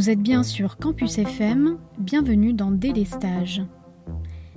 Vous 0.00 0.08
êtes 0.08 0.22
bien 0.22 0.42
sur 0.42 0.78
Campus 0.78 1.18
FM, 1.18 1.76
bienvenue 1.98 2.54
dans 2.54 2.70
Délestage. 2.70 3.60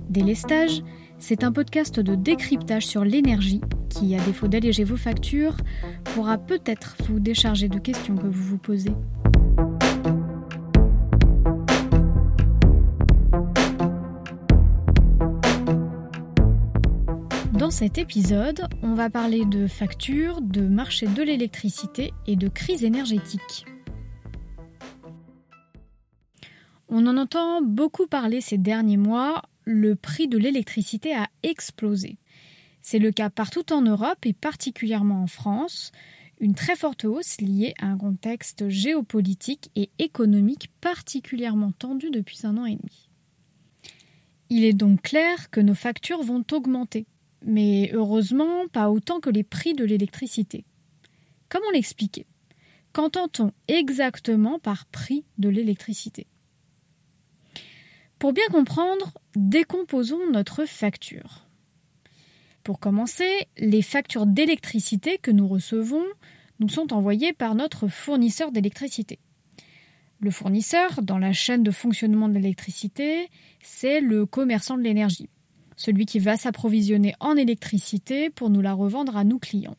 Délestage, 0.08 0.82
c'est 1.18 1.44
un 1.44 1.52
podcast 1.52 2.00
de 2.00 2.14
décryptage 2.14 2.86
sur 2.86 3.04
l'énergie 3.04 3.60
qui, 3.90 4.16
à 4.16 4.24
défaut 4.24 4.48
d'alléger 4.48 4.84
vos 4.84 4.96
factures, 4.96 5.58
pourra 6.14 6.38
peut-être 6.38 6.96
vous 7.06 7.20
décharger 7.20 7.68
de 7.68 7.78
questions 7.78 8.16
que 8.16 8.26
vous 8.26 8.42
vous 8.42 8.56
posez. 8.56 8.94
Dans 17.52 17.70
cet 17.70 17.98
épisode, 17.98 18.66
on 18.82 18.94
va 18.94 19.10
parler 19.10 19.44
de 19.44 19.66
factures, 19.66 20.40
de 20.40 20.62
marché 20.62 21.06
de 21.06 21.22
l'électricité 21.22 22.14
et 22.26 22.36
de 22.36 22.48
crise 22.48 22.82
énergétique. 22.82 23.66
On 26.96 27.08
en 27.08 27.16
entend 27.16 27.60
beaucoup 27.60 28.06
parler 28.06 28.40
ces 28.40 28.56
derniers 28.56 28.96
mois, 28.96 29.42
le 29.64 29.96
prix 29.96 30.28
de 30.28 30.38
l'électricité 30.38 31.12
a 31.12 31.28
explosé. 31.42 32.18
C'est 32.82 33.00
le 33.00 33.10
cas 33.10 33.30
partout 33.30 33.72
en 33.72 33.82
Europe 33.82 34.24
et 34.24 34.32
particulièrement 34.32 35.20
en 35.20 35.26
France, 35.26 35.90
une 36.38 36.54
très 36.54 36.76
forte 36.76 37.04
hausse 37.04 37.40
liée 37.40 37.74
à 37.80 37.86
un 37.86 37.98
contexte 37.98 38.68
géopolitique 38.68 39.72
et 39.74 39.90
économique 39.98 40.70
particulièrement 40.80 41.72
tendu 41.72 42.12
depuis 42.12 42.46
un 42.46 42.58
an 42.58 42.64
et 42.64 42.76
demi. 42.76 43.08
Il 44.48 44.62
est 44.62 44.72
donc 44.72 45.02
clair 45.02 45.50
que 45.50 45.58
nos 45.60 45.74
factures 45.74 46.22
vont 46.22 46.44
augmenter 46.52 47.06
mais 47.44 47.90
heureusement 47.92 48.68
pas 48.72 48.88
autant 48.88 49.18
que 49.18 49.30
les 49.30 49.42
prix 49.42 49.74
de 49.74 49.84
l'électricité. 49.84 50.64
Comment 51.48 51.72
l'expliquer? 51.72 52.24
Qu'entend-on 52.92 53.50
exactement 53.66 54.60
par 54.60 54.86
prix 54.86 55.24
de 55.38 55.48
l'électricité? 55.48 56.28
Pour 58.24 58.32
bien 58.32 58.48
comprendre, 58.50 59.12
décomposons 59.36 60.30
notre 60.32 60.64
facture. 60.64 61.46
Pour 62.62 62.80
commencer, 62.80 63.28
les 63.58 63.82
factures 63.82 64.24
d'électricité 64.24 65.18
que 65.18 65.30
nous 65.30 65.46
recevons 65.46 66.02
nous 66.58 66.70
sont 66.70 66.94
envoyées 66.94 67.34
par 67.34 67.54
notre 67.54 67.86
fournisseur 67.86 68.50
d'électricité. 68.50 69.18
Le 70.20 70.30
fournisseur, 70.30 71.02
dans 71.02 71.18
la 71.18 71.34
chaîne 71.34 71.62
de 71.62 71.70
fonctionnement 71.70 72.30
de 72.30 72.32
l'électricité, 72.32 73.28
c'est 73.60 74.00
le 74.00 74.24
commerçant 74.24 74.78
de 74.78 74.82
l'énergie 74.82 75.28
celui 75.76 76.06
qui 76.06 76.18
va 76.18 76.38
s'approvisionner 76.38 77.14
en 77.20 77.36
électricité 77.36 78.30
pour 78.30 78.48
nous 78.48 78.62
la 78.62 78.72
revendre 78.72 79.18
à 79.18 79.24
nous 79.24 79.38
clients. 79.38 79.76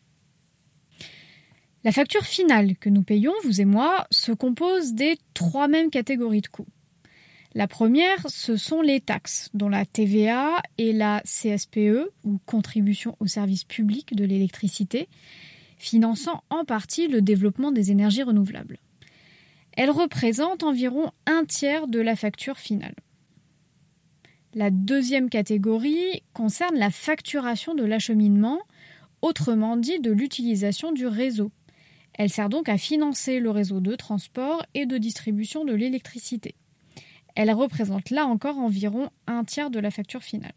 La 1.84 1.92
facture 1.92 2.26
finale 2.26 2.78
que 2.78 2.90
nous 2.90 3.02
payons, 3.02 3.34
vous 3.44 3.60
et 3.60 3.66
moi, 3.66 4.06
se 4.12 4.34
compose 4.34 4.94
des 4.94 5.18
trois 5.34 5.68
mêmes 5.68 5.90
catégories 5.90 6.42
de 6.42 6.48
coûts. 6.48 6.68
La 7.58 7.70
première, 7.70 8.18
ce 8.28 8.58
sont 8.58 8.82
les 8.82 9.00
taxes, 9.00 9.50
dont 9.54 9.70
la 9.70 9.86
TVA 9.86 10.62
et 10.78 10.92
la 10.92 11.22
CSPE, 11.24 12.12
ou 12.26 12.38
contribution 12.46 13.16
au 13.22 13.28
service 13.28 13.64
public 13.64 14.14
de 14.14 14.26
l'électricité, 14.26 15.08
finançant 15.78 16.44
en 16.50 16.66
partie 16.66 17.08
le 17.08 17.22
développement 17.22 17.72
des 17.72 17.92
énergies 17.92 18.24
renouvelables. 18.24 18.78
Elles 19.72 19.90
représentent 19.90 20.64
environ 20.64 21.12
un 21.28 21.46
tiers 21.46 21.88
de 21.88 22.02
la 22.02 22.18
facture 22.18 22.58
finale. 22.58 22.96
La 24.54 24.70
deuxième 24.70 25.30
catégorie 25.30 26.24
concerne 26.34 26.76
la 26.76 26.92
facturation 26.92 27.74
de 27.74 27.86
l'acheminement, 27.86 28.60
autrement 29.22 29.78
dit 29.78 30.02
de 30.02 30.12
l'utilisation 30.12 30.92
du 30.92 31.08
réseau. 31.08 31.52
Elle 32.16 32.30
sert 32.30 32.50
donc 32.50 32.68
à 32.68 32.78
financer 32.78 33.40
le 33.40 33.50
réseau 33.50 33.80
de 33.80 33.96
transport 33.96 34.66
et 34.74 34.86
de 34.86 34.98
distribution 34.98 35.64
de 35.64 35.74
l'électricité. 35.74 36.54
Elle 37.36 37.52
représente 37.52 38.10
là 38.10 38.26
encore 38.26 38.58
environ 38.58 39.10
un 39.28 39.44
tiers 39.44 39.70
de 39.70 39.80
la 39.80 39.92
facture 39.92 40.24
finale. 40.24 40.54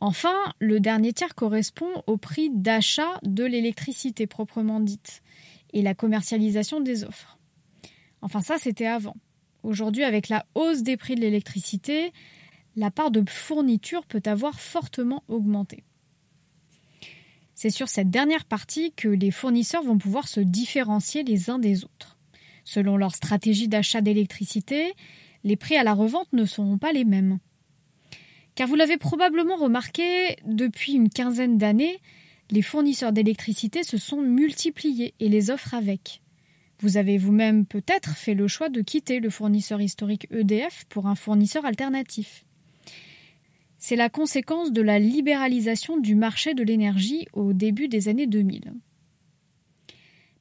Enfin, 0.00 0.34
le 0.60 0.80
dernier 0.80 1.12
tiers 1.12 1.34
correspond 1.34 2.02
au 2.06 2.16
prix 2.16 2.50
d'achat 2.50 3.18
de 3.22 3.44
l'électricité 3.44 4.26
proprement 4.26 4.80
dite 4.80 5.22
et 5.72 5.82
la 5.82 5.94
commercialisation 5.94 6.80
des 6.80 7.04
offres. 7.04 7.38
Enfin 8.22 8.40
ça 8.40 8.56
c'était 8.58 8.86
avant. 8.86 9.16
Aujourd'hui 9.62 10.04
avec 10.04 10.28
la 10.28 10.46
hausse 10.54 10.82
des 10.82 10.96
prix 10.96 11.14
de 11.14 11.20
l'électricité, 11.20 12.12
la 12.76 12.90
part 12.90 13.10
de 13.10 13.22
fourniture 13.28 14.06
peut 14.06 14.22
avoir 14.24 14.60
fortement 14.60 15.22
augmenté. 15.28 15.84
C'est 17.54 17.70
sur 17.70 17.88
cette 17.88 18.08
dernière 18.08 18.46
partie 18.46 18.92
que 18.92 19.08
les 19.08 19.30
fournisseurs 19.30 19.82
vont 19.82 19.98
pouvoir 19.98 20.28
se 20.28 20.40
différencier 20.40 21.24
les 21.24 21.50
uns 21.50 21.58
des 21.58 21.84
autres. 21.84 22.16
Selon 22.64 22.96
leur 22.96 23.14
stratégie 23.14 23.68
d'achat 23.68 24.00
d'électricité, 24.00 24.94
les 25.44 25.56
prix 25.56 25.76
à 25.76 25.84
la 25.84 25.94
revente 25.94 26.32
ne 26.32 26.44
seront 26.44 26.78
pas 26.78 26.92
les 26.92 27.04
mêmes. 27.04 27.38
Car 28.54 28.68
vous 28.68 28.74
l'avez 28.74 28.96
probablement 28.96 29.56
remarqué, 29.56 30.36
depuis 30.44 30.92
une 30.92 31.08
quinzaine 31.08 31.58
d'années, 31.58 32.00
les 32.50 32.62
fournisseurs 32.62 33.12
d'électricité 33.12 33.82
se 33.82 33.96
sont 33.96 34.20
multipliés 34.20 35.14
et 35.20 35.28
les 35.28 35.50
offres 35.50 35.74
avec. 35.74 36.20
Vous 36.80 36.96
avez 36.96 37.18
vous-même 37.18 37.66
peut-être 37.66 38.16
fait 38.16 38.34
le 38.34 38.48
choix 38.48 38.68
de 38.68 38.80
quitter 38.80 39.20
le 39.20 39.30
fournisseur 39.30 39.80
historique 39.80 40.26
EDF 40.30 40.84
pour 40.88 41.06
un 41.06 41.14
fournisseur 41.14 41.64
alternatif. 41.64 42.44
C'est 43.78 43.96
la 43.96 44.08
conséquence 44.08 44.72
de 44.72 44.82
la 44.82 44.98
libéralisation 44.98 45.98
du 45.98 46.14
marché 46.14 46.54
de 46.54 46.62
l'énergie 46.62 47.26
au 47.32 47.52
début 47.52 47.88
des 47.88 48.08
années 48.08 48.26
2000. 48.26 48.72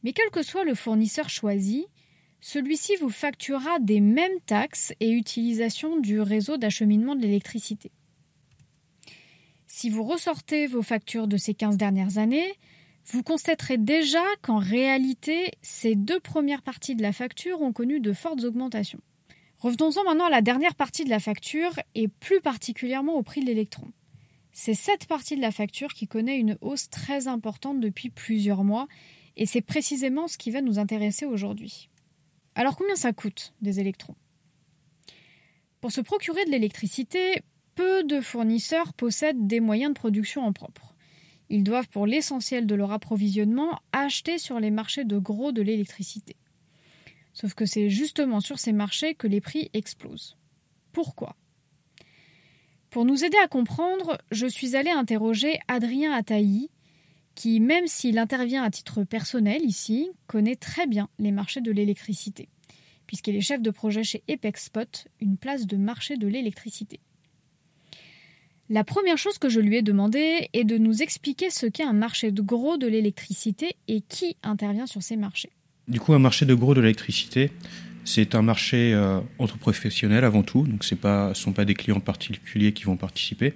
Mais 0.03 0.13
quel 0.13 0.29
que 0.29 0.43
soit 0.43 0.63
le 0.63 0.75
fournisseur 0.75 1.29
choisi, 1.29 1.85
celui-ci 2.41 2.95
vous 2.97 3.09
facturera 3.09 3.79
des 3.79 3.99
mêmes 3.99 4.39
taxes 4.45 4.93
et 4.99 5.11
utilisation 5.11 5.99
du 5.99 6.21
réseau 6.21 6.57
d'acheminement 6.57 7.15
de 7.15 7.21
l'électricité. 7.21 7.91
Si 9.67 9.89
vous 9.89 10.03
ressortez 10.03 10.67
vos 10.67 10.81
factures 10.81 11.27
de 11.27 11.37
ces 11.37 11.53
15 11.53 11.77
dernières 11.77 12.17
années, 12.17 12.53
vous 13.05 13.23
constaterez 13.23 13.77
déjà 13.77 14.23
qu'en 14.41 14.57
réalité, 14.57 15.51
ces 15.61 15.95
deux 15.95 16.19
premières 16.19 16.61
parties 16.61 16.95
de 16.95 17.01
la 17.01 17.11
facture 17.11 17.61
ont 17.61 17.73
connu 17.73 17.99
de 17.99 18.13
fortes 18.13 18.43
augmentations. 18.43 19.01
Revenons-en 19.59 20.03
maintenant 20.03 20.27
à 20.27 20.29
la 20.29 20.41
dernière 20.41 20.75
partie 20.75 21.03
de 21.03 21.09
la 21.09 21.19
facture 21.19 21.73
et 21.93 22.07
plus 22.07 22.39
particulièrement 22.39 23.15
au 23.15 23.23
prix 23.23 23.41
de 23.41 23.47
l'électron. 23.47 23.91
C'est 24.51 24.73
cette 24.73 25.05
partie 25.05 25.35
de 25.35 25.41
la 25.41 25.51
facture 25.51 25.93
qui 25.93 26.07
connaît 26.07 26.37
une 26.37 26.57
hausse 26.61 26.89
très 26.89 27.27
importante 27.27 27.79
depuis 27.79 28.09
plusieurs 28.09 28.63
mois 28.63 28.87
et 29.37 29.45
c'est 29.45 29.61
précisément 29.61 30.27
ce 30.27 30.37
qui 30.37 30.51
va 30.51 30.61
nous 30.61 30.79
intéresser 30.79 31.25
aujourd'hui. 31.25 31.88
Alors 32.59 32.75
combien 32.75 32.97
ça 32.97 33.13
coûte 33.13 33.53
des 33.61 33.79
électrons? 33.79 34.17
Pour 35.79 35.93
se 35.93 36.01
procurer 36.01 36.43
de 36.43 36.51
l'électricité, 36.51 37.41
peu 37.73 38.03
de 38.03 38.19
fournisseurs 38.19 38.91
possèdent 38.91 39.47
des 39.47 39.61
moyens 39.61 39.93
de 39.93 39.97
production 39.97 40.41
en 40.41 40.51
propre. 40.51 40.93
Ils 41.47 41.63
doivent 41.63 41.87
pour 41.87 42.05
l'essentiel 42.05 42.67
de 42.67 42.75
leur 42.75 42.91
approvisionnement 42.91 43.79
acheter 43.93 44.37
sur 44.37 44.59
les 44.59 44.71
marchés 44.71 45.05
de 45.05 45.17
gros 45.17 45.53
de 45.53 45.61
l'électricité. 45.61 46.35
Sauf 47.31 47.53
que 47.53 47.65
c'est 47.65 47.89
justement 47.89 48.41
sur 48.41 48.59
ces 48.59 48.73
marchés 48.73 49.15
que 49.15 49.27
les 49.27 49.39
prix 49.39 49.69
explosent. 49.71 50.35
Pourquoi? 50.91 51.37
Pour 52.89 53.05
nous 53.05 53.23
aider 53.23 53.37
à 53.41 53.47
comprendre, 53.47 54.17
je 54.31 54.47
suis 54.47 54.75
allée 54.75 54.91
interroger 54.91 55.59
Adrien 55.69 56.11
Ataï, 56.11 56.69
qui, 57.39 57.61
même 57.61 57.87
s'il 57.87 58.17
intervient 58.17 58.63
à 58.63 58.69
titre 58.69 59.05
personnel 59.05 59.61
ici, 59.63 60.09
connaît 60.27 60.57
très 60.57 60.87
bien 60.87 61.07
les 61.19 61.31
marchés 61.31 61.61
de 61.61 61.71
l'électricité, 61.71 62.49
puisqu'il 63.07 63.33
est 63.37 63.39
chef 63.39 63.61
de 63.61 63.71
projet 63.71 64.03
chez 64.03 64.21
Spot, 64.55 65.07
une 65.21 65.37
place 65.37 65.65
de 65.65 65.77
marché 65.77 66.17
de 66.17 66.27
l'électricité. 66.27 66.99
La 68.69 68.83
première 68.83 69.17
chose 69.17 69.37
que 69.37 69.47
je 69.47 69.61
lui 69.61 69.77
ai 69.77 69.81
demandé 69.81 70.49
est 70.51 70.65
de 70.65 70.77
nous 70.77 71.01
expliquer 71.01 71.49
ce 71.49 71.65
qu'est 71.65 71.85
un 71.85 71.93
marché 71.93 72.33
de 72.33 72.41
gros 72.41 72.75
de 72.75 72.87
l'électricité 72.87 73.77
et 73.87 74.01
qui 74.01 74.35
intervient 74.43 74.85
sur 74.85 75.01
ces 75.01 75.15
marchés. 75.15 75.51
Du 75.87 76.01
coup, 76.01 76.11
un 76.11 76.19
marché 76.19 76.45
de 76.45 76.53
gros 76.53 76.73
de 76.73 76.81
l'électricité, 76.81 77.51
c'est 78.03 78.35
un 78.35 78.41
marché 78.41 78.93
euh, 78.93 79.21
entre 79.37 79.57
professionnels 79.57 80.25
avant 80.25 80.43
tout, 80.43 80.67
donc 80.67 80.83
ce 80.83 80.93
ne 80.93 81.33
sont 81.33 81.53
pas 81.53 81.63
des 81.63 81.73
clients 81.73 82.01
particuliers 82.01 82.73
qui 82.73 82.83
vont 82.83 82.97
participer, 82.97 83.53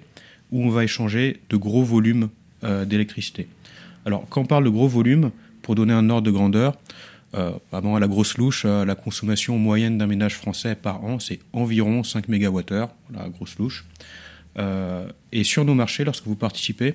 où 0.52 0.62
on 0.62 0.70
va 0.70 0.84
échanger 0.84 1.42
de 1.50 1.56
gros 1.58 1.84
volumes 1.84 2.30
euh, 2.62 2.86
d'électricité. 2.86 3.46
Alors, 4.04 4.26
quand 4.28 4.42
on 4.42 4.46
parle 4.46 4.64
de 4.64 4.70
gros 4.70 4.88
volumes, 4.88 5.30
pour 5.62 5.74
donner 5.74 5.92
un 5.92 6.10
ordre 6.10 6.26
de 6.26 6.30
grandeur, 6.30 6.76
euh, 7.34 7.52
à 7.72 7.80
la 7.80 8.06
grosse 8.06 8.36
louche, 8.38 8.64
euh, 8.64 8.84
la 8.84 8.94
consommation 8.94 9.58
moyenne 9.58 9.98
d'un 9.98 10.06
ménage 10.06 10.36
français 10.36 10.74
par 10.74 11.04
an, 11.04 11.18
c'est 11.18 11.40
environ 11.52 12.04
5 12.04 12.28
MWh, 12.28 12.86
la 13.12 13.28
grosse 13.28 13.58
louche. 13.58 13.84
et 15.32 15.42
sur 15.42 15.64
nos 15.64 15.74
marchés, 15.74 16.04
lorsque 16.04 16.26
vous 16.26 16.36
participez, 16.36 16.94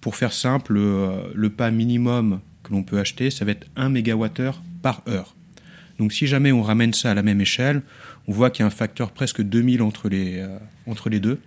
pour 0.00 0.16
faire 0.16 0.32
simple, 0.32 0.74
le 0.74 1.50
pas 1.50 1.70
minimum 1.70 2.40
que 2.62 2.72
l'on 2.72 2.82
peut 2.82 2.98
acheter, 2.98 3.30
ça 3.30 3.44
va 3.44 3.52
être 3.52 3.66
1 3.76 3.90
MWh 3.90 4.52
par 4.80 5.02
heure. 5.06 5.34
Donc 5.98 6.12
si 6.12 6.26
jamais 6.26 6.52
on 6.52 6.62
ramène 6.62 6.92
ça 6.92 7.10
à 7.10 7.14
la 7.14 7.22
même 7.22 7.40
échelle, 7.40 7.82
on 8.26 8.32
voit 8.32 8.50
qu'il 8.50 8.60
y 8.60 8.64
a 8.64 8.66
un 8.66 8.70
facteur 8.70 9.12
presque 9.12 9.42
2000 9.42 9.82
entre 9.82 10.08
les, 10.08 10.38
euh, 10.38 10.58
entre 10.86 11.10
les 11.10 11.20
deux. 11.20 11.40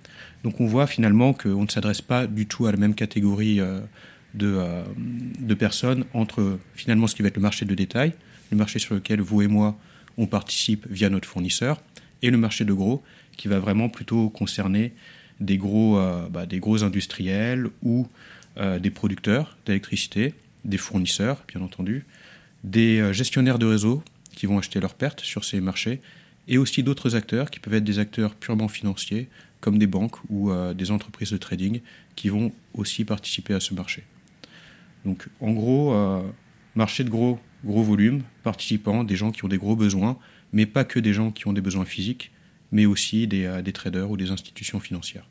Donc 0.43 0.61
on 0.61 0.65
voit 0.65 0.87
finalement 0.87 1.33
qu'on 1.33 1.63
ne 1.63 1.67
s'adresse 1.67 2.01
pas 2.01 2.27
du 2.27 2.45
tout 2.45 2.65
à 2.65 2.71
la 2.71 2.77
même 2.77 2.95
catégorie 2.95 3.59
euh, 3.59 3.79
de, 4.35 4.53
euh, 4.57 4.83
de, 5.39 5.53
personnes 5.53 6.05
entre 6.13 6.59
finalement 6.75 7.07
ce 7.07 7.15
qui 7.15 7.21
va 7.21 7.29
être 7.29 7.37
le 7.37 7.41
marché 7.41 7.65
de 7.65 7.73
détail, 7.73 8.13
le 8.51 8.57
marché 8.57 8.79
sur 8.79 8.93
lequel 8.93 9.21
vous 9.21 9.41
et 9.41 9.47
moi 9.47 9.77
on 10.17 10.27
participe 10.27 10.85
via 10.89 11.09
notre 11.09 11.27
fournisseur, 11.27 11.81
et 12.21 12.29
le 12.29 12.37
marché 12.37 12.65
de 12.65 12.73
gros, 12.73 13.03
qui 13.37 13.47
va 13.47 13.59
vraiment 13.59 13.89
plutôt 13.89 14.29
concerner 14.29 14.93
des 15.39 15.57
gros, 15.57 15.97
euh, 15.97 16.27
bah, 16.29 16.45
des 16.45 16.59
gros 16.59 16.83
industriels 16.83 17.67
ou 17.81 18.07
euh, 18.57 18.79
des 18.79 18.89
producteurs 18.89 19.57
d'électricité, 19.65 20.33
des 20.63 20.77
fournisseurs, 20.77 21.43
bien 21.47 21.61
entendu, 21.61 22.05
des 22.63 23.13
gestionnaires 23.13 23.59
de 23.59 23.65
réseau 23.65 24.03
qui 24.35 24.47
vont 24.47 24.57
acheter 24.57 24.79
leurs 24.79 24.95
pertes 24.95 25.21
sur 25.21 25.43
ces 25.43 25.61
marchés, 25.61 26.01
et 26.47 26.57
aussi 26.57 26.83
d'autres 26.83 27.15
acteurs 27.15 27.51
qui 27.51 27.59
peuvent 27.59 27.75
être 27.75 27.83
des 27.83 27.99
acteurs 27.99 28.35
purement 28.35 28.67
financiers, 28.67 29.27
comme 29.61 29.77
des 29.77 29.87
banques 29.87 30.17
ou 30.29 30.51
des 30.73 30.91
entreprises 30.91 31.31
de 31.31 31.37
trading, 31.37 31.81
qui 32.15 32.29
vont 32.29 32.51
aussi 32.73 33.05
participer 33.05 33.53
à 33.53 33.59
ce 33.59 33.73
marché. 33.73 34.03
Donc 35.05 35.27
en 35.39 35.51
gros, 35.53 35.93
marché 36.75 37.03
de 37.03 37.09
gros, 37.09 37.39
gros 37.63 37.83
volume, 37.83 38.21
participants, 38.43 39.03
des 39.03 39.15
gens 39.15 39.31
qui 39.31 39.45
ont 39.45 39.47
des 39.47 39.57
gros 39.57 39.75
besoins, 39.75 40.17
mais 40.53 40.65
pas 40.65 40.83
que 40.83 40.99
des 40.99 41.13
gens 41.13 41.31
qui 41.31 41.47
ont 41.47 41.53
des 41.53 41.61
besoins 41.61 41.85
physiques, 41.85 42.31
mais 42.71 42.85
aussi 42.85 43.27
des, 43.27 43.45
euh, 43.45 43.61
des 43.61 43.73
traders 43.73 44.09
ou 44.09 44.17
des 44.17 44.31
institutions 44.31 44.79
financières. 44.79 45.27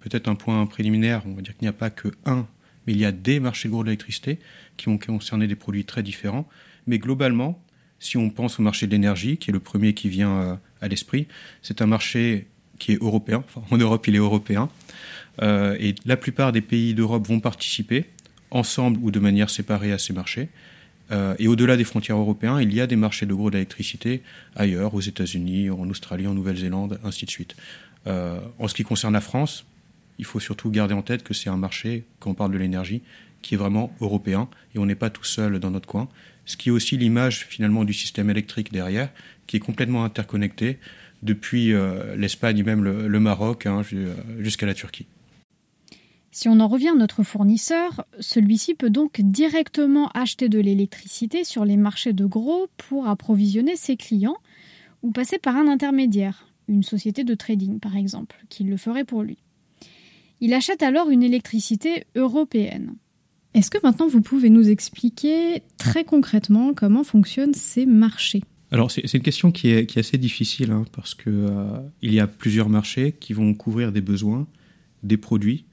Peut-être 0.00 0.28
un 0.28 0.34
point 0.34 0.64
préliminaire, 0.66 1.22
on 1.26 1.34
va 1.34 1.42
dire 1.42 1.56
qu'il 1.56 1.64
n'y 1.64 1.68
a 1.68 1.72
pas 1.72 1.90
que 1.90 2.08
un, 2.24 2.46
mais 2.86 2.92
il 2.92 3.00
y 3.00 3.04
a 3.04 3.12
des 3.12 3.40
marchés 3.40 3.68
gros 3.68 3.82
de 3.82 3.88
l'électricité 3.88 4.38
qui 4.76 4.86
vont 4.86 4.98
concerner 4.98 5.46
des 5.46 5.56
produits 5.56 5.84
très 5.84 6.02
différents. 6.02 6.48
Mais 6.86 6.98
globalement, 6.98 7.60
si 7.98 8.16
on 8.16 8.30
pense 8.30 8.60
au 8.60 8.62
marché 8.62 8.86
de 8.86 8.92
l'énergie, 8.92 9.38
qui 9.38 9.50
est 9.50 9.52
le 9.52 9.60
premier 9.60 9.94
qui 9.94 10.08
vient 10.08 10.36
euh, 10.36 10.56
à 10.80 10.88
l'esprit, 10.88 11.26
c'est 11.62 11.82
un 11.82 11.86
marché 11.86 12.46
qui 12.78 12.92
est 12.92 13.02
européen. 13.02 13.42
Enfin, 13.46 13.62
en 13.70 13.78
Europe, 13.78 14.06
il 14.06 14.14
est 14.14 14.18
européen. 14.18 14.68
Euh, 15.42 15.76
et 15.80 15.94
la 16.04 16.16
plupart 16.16 16.52
des 16.52 16.60
pays 16.60 16.94
d'Europe 16.94 17.26
vont 17.26 17.40
participer, 17.40 18.06
ensemble 18.56 18.98
ou 19.02 19.10
de 19.10 19.20
manière 19.20 19.50
séparée, 19.50 19.92
à 19.92 19.98
ces 19.98 20.12
marchés. 20.12 20.48
Euh, 21.12 21.36
et 21.38 21.46
au-delà 21.46 21.76
des 21.76 21.84
frontières 21.84 22.16
européennes, 22.16 22.58
il 22.60 22.74
y 22.74 22.80
a 22.80 22.86
des 22.86 22.96
marchés 22.96 23.26
de 23.26 23.34
gros 23.34 23.50
d'électricité 23.50 24.22
ailleurs, 24.56 24.94
aux 24.94 25.00
États-Unis, 25.00 25.70
en 25.70 25.88
Australie, 25.88 26.26
en 26.26 26.34
Nouvelle-Zélande, 26.34 26.98
ainsi 27.04 27.26
de 27.26 27.30
suite. 27.30 27.54
Euh, 28.06 28.40
en 28.58 28.68
ce 28.68 28.74
qui 28.74 28.82
concerne 28.82 29.12
la 29.12 29.20
France, 29.20 29.66
il 30.18 30.24
faut 30.24 30.40
surtout 30.40 30.70
garder 30.70 30.94
en 30.94 31.02
tête 31.02 31.22
que 31.22 31.34
c'est 31.34 31.50
un 31.50 31.56
marché, 31.56 32.04
quand 32.18 32.30
on 32.30 32.34
parle 32.34 32.52
de 32.52 32.58
l'énergie, 32.58 33.02
qui 33.42 33.54
est 33.54 33.58
vraiment 33.58 33.92
européen 34.00 34.48
et 34.74 34.78
on 34.78 34.86
n'est 34.86 34.96
pas 34.96 35.10
tout 35.10 35.24
seul 35.24 35.60
dans 35.60 35.70
notre 35.70 35.86
coin. 35.86 36.08
Ce 36.46 36.56
qui 36.56 36.70
est 36.70 36.72
aussi 36.72 36.96
l'image 36.96 37.46
finalement 37.48 37.84
du 37.84 37.92
système 37.92 38.30
électrique 38.30 38.72
derrière, 38.72 39.10
qui 39.46 39.56
est 39.56 39.60
complètement 39.60 40.04
interconnecté 40.04 40.78
depuis 41.22 41.72
euh, 41.72 42.16
l'Espagne 42.16 42.58
et 42.58 42.62
même 42.62 42.84
le, 42.84 43.20
Maroc 43.20 43.66
hein, 43.66 43.82
jusqu'à 44.38 44.66
la 44.66 44.74
Turquie. 44.74 45.06
Si 46.36 46.50
on 46.50 46.60
en 46.60 46.68
revient 46.68 46.88
à 46.88 46.94
notre 46.94 47.22
fournisseur, 47.22 48.04
celui-ci 48.20 48.74
peut 48.74 48.90
donc 48.90 49.22
directement 49.22 50.10
acheter 50.10 50.50
de 50.50 50.58
l'électricité 50.58 51.44
sur 51.44 51.64
les 51.64 51.78
marchés 51.78 52.12
de 52.12 52.26
gros 52.26 52.66
pour 52.76 53.08
approvisionner 53.08 53.74
ses 53.74 53.96
clients 53.96 54.36
ou 55.02 55.12
passer 55.12 55.38
par 55.38 55.56
un 55.56 55.66
intermédiaire, 55.66 56.52
une 56.68 56.82
société 56.82 57.24
de 57.24 57.34
trading 57.34 57.80
par 57.80 57.96
exemple, 57.96 58.36
qui 58.50 58.64
le 58.64 58.76
ferait 58.76 59.06
pour 59.06 59.22
lui. 59.22 59.38
Il 60.42 60.52
achète 60.52 60.82
alors 60.82 61.08
une 61.08 61.22
électricité 61.22 62.04
européenne. 62.16 62.96
Est-ce 63.54 63.70
que 63.70 63.78
maintenant 63.82 64.06
vous 64.06 64.20
pouvez 64.20 64.50
nous 64.50 64.68
expliquer 64.68 65.62
très 65.78 66.04
concrètement 66.04 66.74
comment 66.74 67.02
fonctionnent 67.02 67.54
ces 67.54 67.86
marchés? 67.86 68.42
Alors 68.70 68.90
c'est 68.90 69.10
une 69.10 69.22
question 69.22 69.52
qui 69.52 69.68
est, 69.68 69.96
assez 69.96 70.18
difficile 70.18 70.72
hein, 70.72 70.84
parce 70.92 71.14
qu'il 71.14 71.32
euh, 71.32 71.80
y 72.02 72.20
a 72.20 72.26
plusieurs 72.26 72.68
marchés 72.68 73.12
qui 73.12 73.32
vont 73.32 73.54
couvrir 73.54 73.90
des 73.90 74.02
besoins, 74.02 74.46
des 75.02 75.16
produits 75.16 75.64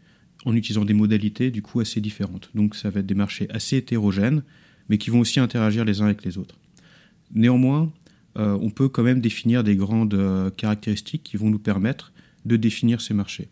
en 0.45 0.56
utilisant 0.56 0.86
des 0.86 0.94
modalités 0.94 1.51
du 1.51 1.62
coup 1.62 1.80
assez 1.80 2.01
différentes. 2.01 2.50
Donc 2.56 2.75
ça 2.75 2.90
va 2.90 3.00
être 3.00 3.06
des 3.06 3.16
marchés 3.16 3.48
assez 3.50 3.78
hétérogènes, 3.78 4.44
mais 4.90 4.98
qui 4.98 5.10
vont 5.10 5.19
aussi 5.19 5.40
interagir 5.40 5.86
les 5.86 6.01
uns 6.01 6.06
avec 6.06 6.24
les 6.24 6.38
autres. 6.38 6.57
Néanmoins, 7.34 7.92
euh, 8.38 8.57
on 8.62 8.69
peut 8.69 8.90
quand 8.90 9.04
même 9.04 9.22
définir 9.22 9.63
des 9.63 9.75
grandes 9.75 10.13
euh, 10.13 10.50
caractéristiques 10.50 11.24
qui 11.24 11.38
vont 11.38 11.50
nous 11.50 11.60
permettre 11.60 12.12
de 12.45 12.57
définir 12.57 13.01
ces 13.01 13.13
marchés. 13.13 13.48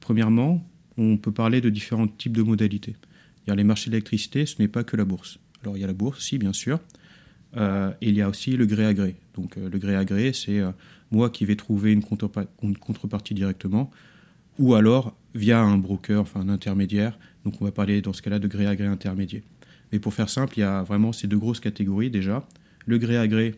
Premièrement, 0.00 0.66
on 0.96 1.16
peut 1.16 1.32
parler 1.32 1.60
de 1.60 1.70
différents 1.70 2.06
types 2.06 2.36
de 2.36 2.42
modalités. 2.42 2.96
Les 3.46 3.64
marchés 3.64 3.90
d'électricité, 3.90 4.46
ce 4.46 4.60
n'est 4.60 4.68
pas 4.68 4.84
que 4.84 4.96
la 4.96 5.04
bourse. 5.04 5.38
Alors 5.62 5.76
il 5.76 5.80
y 5.80 5.84
a 5.84 5.86
la 5.86 5.92
bourse, 5.92 6.24
si 6.24 6.38
bien 6.38 6.54
sûr, 6.54 6.80
euh, 7.56 7.92
il 8.00 8.14
y 8.14 8.22
a 8.22 8.28
aussi 8.28 8.56
le 8.56 8.64
gré 8.64 8.86
à 8.86 8.94
gré. 8.94 9.16
Donc 9.34 9.56
le 9.56 9.78
gré 9.78 9.94
à 9.96 10.04
gré, 10.04 10.32
c'est 10.32 10.62
moi 11.10 11.28
qui 11.28 11.44
vais 11.44 11.56
trouver 11.56 11.92
une 11.92 12.02
contrepartie 12.02 13.34
directement 13.34 13.90
ou 14.58 14.74
alors 14.74 15.16
via 15.34 15.60
un 15.60 15.78
broker, 15.78 16.20
enfin 16.20 16.40
un 16.40 16.48
intermédiaire. 16.48 17.18
Donc 17.44 17.60
on 17.60 17.64
va 17.64 17.72
parler 17.72 18.00
dans 18.00 18.12
ce 18.12 18.22
cas-là 18.22 18.38
de 18.38 18.48
gré 18.48 18.66
à 18.66 18.76
gré 18.76 18.86
intermédiaire. 18.86 19.42
Mais 19.92 19.98
pour 19.98 20.14
faire 20.14 20.28
simple, 20.28 20.54
il 20.56 20.60
y 20.60 20.64
a 20.64 20.82
vraiment 20.82 21.12
ces 21.12 21.26
deux 21.26 21.38
grosses 21.38 21.60
catégories 21.60 22.10
déjà. 22.10 22.46
Le 22.86 22.98
gré 22.98 23.16
à 23.16 23.26
gré, 23.26 23.54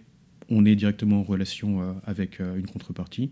on 0.48 0.64
est 0.64 0.76
directement 0.76 1.20
en 1.20 1.22
relation 1.22 1.82
euh, 1.82 1.93
avec 2.04 2.40
euh, 2.40 2.56
une 2.56 2.66
contrepartie. 2.66 3.31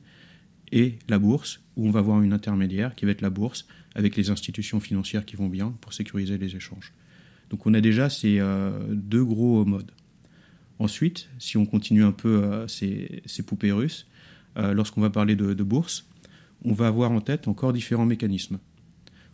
Et 0.72 0.98
la 1.08 1.18
bourse, 1.18 1.60
où 1.76 1.86
on 1.86 1.90
va 1.90 2.00
avoir 2.00 2.22
une 2.22 2.32
intermédiaire 2.32 2.94
qui 2.94 3.04
va 3.04 3.12
être 3.12 3.20
la 3.20 3.30
bourse 3.30 3.66
avec 3.94 4.16
les 4.16 4.30
institutions 4.30 4.80
financières 4.80 5.24
qui 5.24 5.36
vont 5.36 5.48
bien 5.48 5.74
pour 5.80 5.92
sécuriser 5.92 6.38
les 6.38 6.56
échanges. 6.56 6.92
Donc 7.50 7.66
on 7.66 7.74
a 7.74 7.80
déjà 7.80 8.10
ces 8.10 8.40
euh, 8.40 8.72
deux 8.90 9.24
gros 9.24 9.64
modes. 9.64 9.92
Ensuite, 10.78 11.28
si 11.38 11.56
on 11.56 11.66
continue 11.66 12.02
un 12.02 12.10
peu 12.10 12.66
ces, 12.66 13.22
poupées 13.46 13.70
russes, 13.70 14.08
lorsqu'on 14.56 15.00
va 15.00 15.08
parler 15.08 15.36
de 15.36 15.62
bourse, 15.62 16.04
on 16.64 16.72
va 16.72 16.86
avoir 16.86 17.12
en 17.12 17.20
tête 17.20 17.46
encore 17.46 17.72
différents 17.72 18.06
mécanismes. 18.06 18.58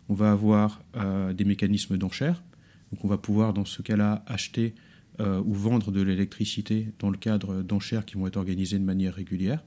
On 0.08 0.14
va 0.14 0.32
avoir 0.32 0.82
euh, 0.96 1.32
des 1.32 1.44
mécanismes 1.44 1.96
d'enchères, 1.96 2.42
on 3.02 3.06
va 3.06 3.18
pouvoir 3.18 3.54
dans 3.54 3.64
ce 3.64 3.82
cas-là 3.82 4.24
acheter 4.26 4.74
euh, 5.20 5.40
ou 5.44 5.54
vendre 5.54 5.92
de 5.92 6.02
l'électricité 6.02 6.88
dans 6.98 7.10
le 7.10 7.16
cadre 7.16 7.62
d'enchères 7.62 8.04
qui 8.04 8.16
vont 8.16 8.26
être 8.26 8.36
organisées 8.36 8.78
de 8.78 8.84
manière 8.84 9.14
régulière. 9.14 9.62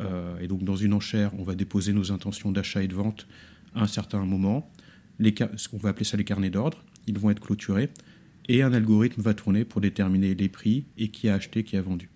Euh, 0.00 0.38
et 0.40 0.48
donc 0.48 0.64
dans 0.64 0.76
une 0.76 0.94
enchère, 0.94 1.32
on 1.38 1.42
va 1.42 1.54
déposer 1.54 1.92
nos 1.92 2.10
intentions 2.10 2.50
d'achat 2.50 2.82
et 2.82 2.88
de 2.88 2.94
vente 2.94 3.26
à 3.74 3.82
un 3.82 3.86
certain 3.86 4.24
moment. 4.24 4.70
On 5.20 5.76
va 5.76 5.90
appeler 5.90 6.06
ça 6.06 6.16
les 6.16 6.24
carnets 6.24 6.50
d'ordre. 6.50 6.82
Ils 7.06 7.18
vont 7.18 7.30
être 7.30 7.40
clôturés 7.40 7.90
et 8.48 8.62
un 8.62 8.72
algorithme 8.72 9.20
va 9.20 9.34
tourner 9.34 9.66
pour 9.66 9.82
déterminer 9.82 10.34
les 10.34 10.48
prix 10.48 10.86
et 10.96 11.08
qui 11.08 11.28
a 11.28 11.34
acheté, 11.34 11.64
qui 11.64 11.76
a 11.76 11.82
vendu. 11.82 12.08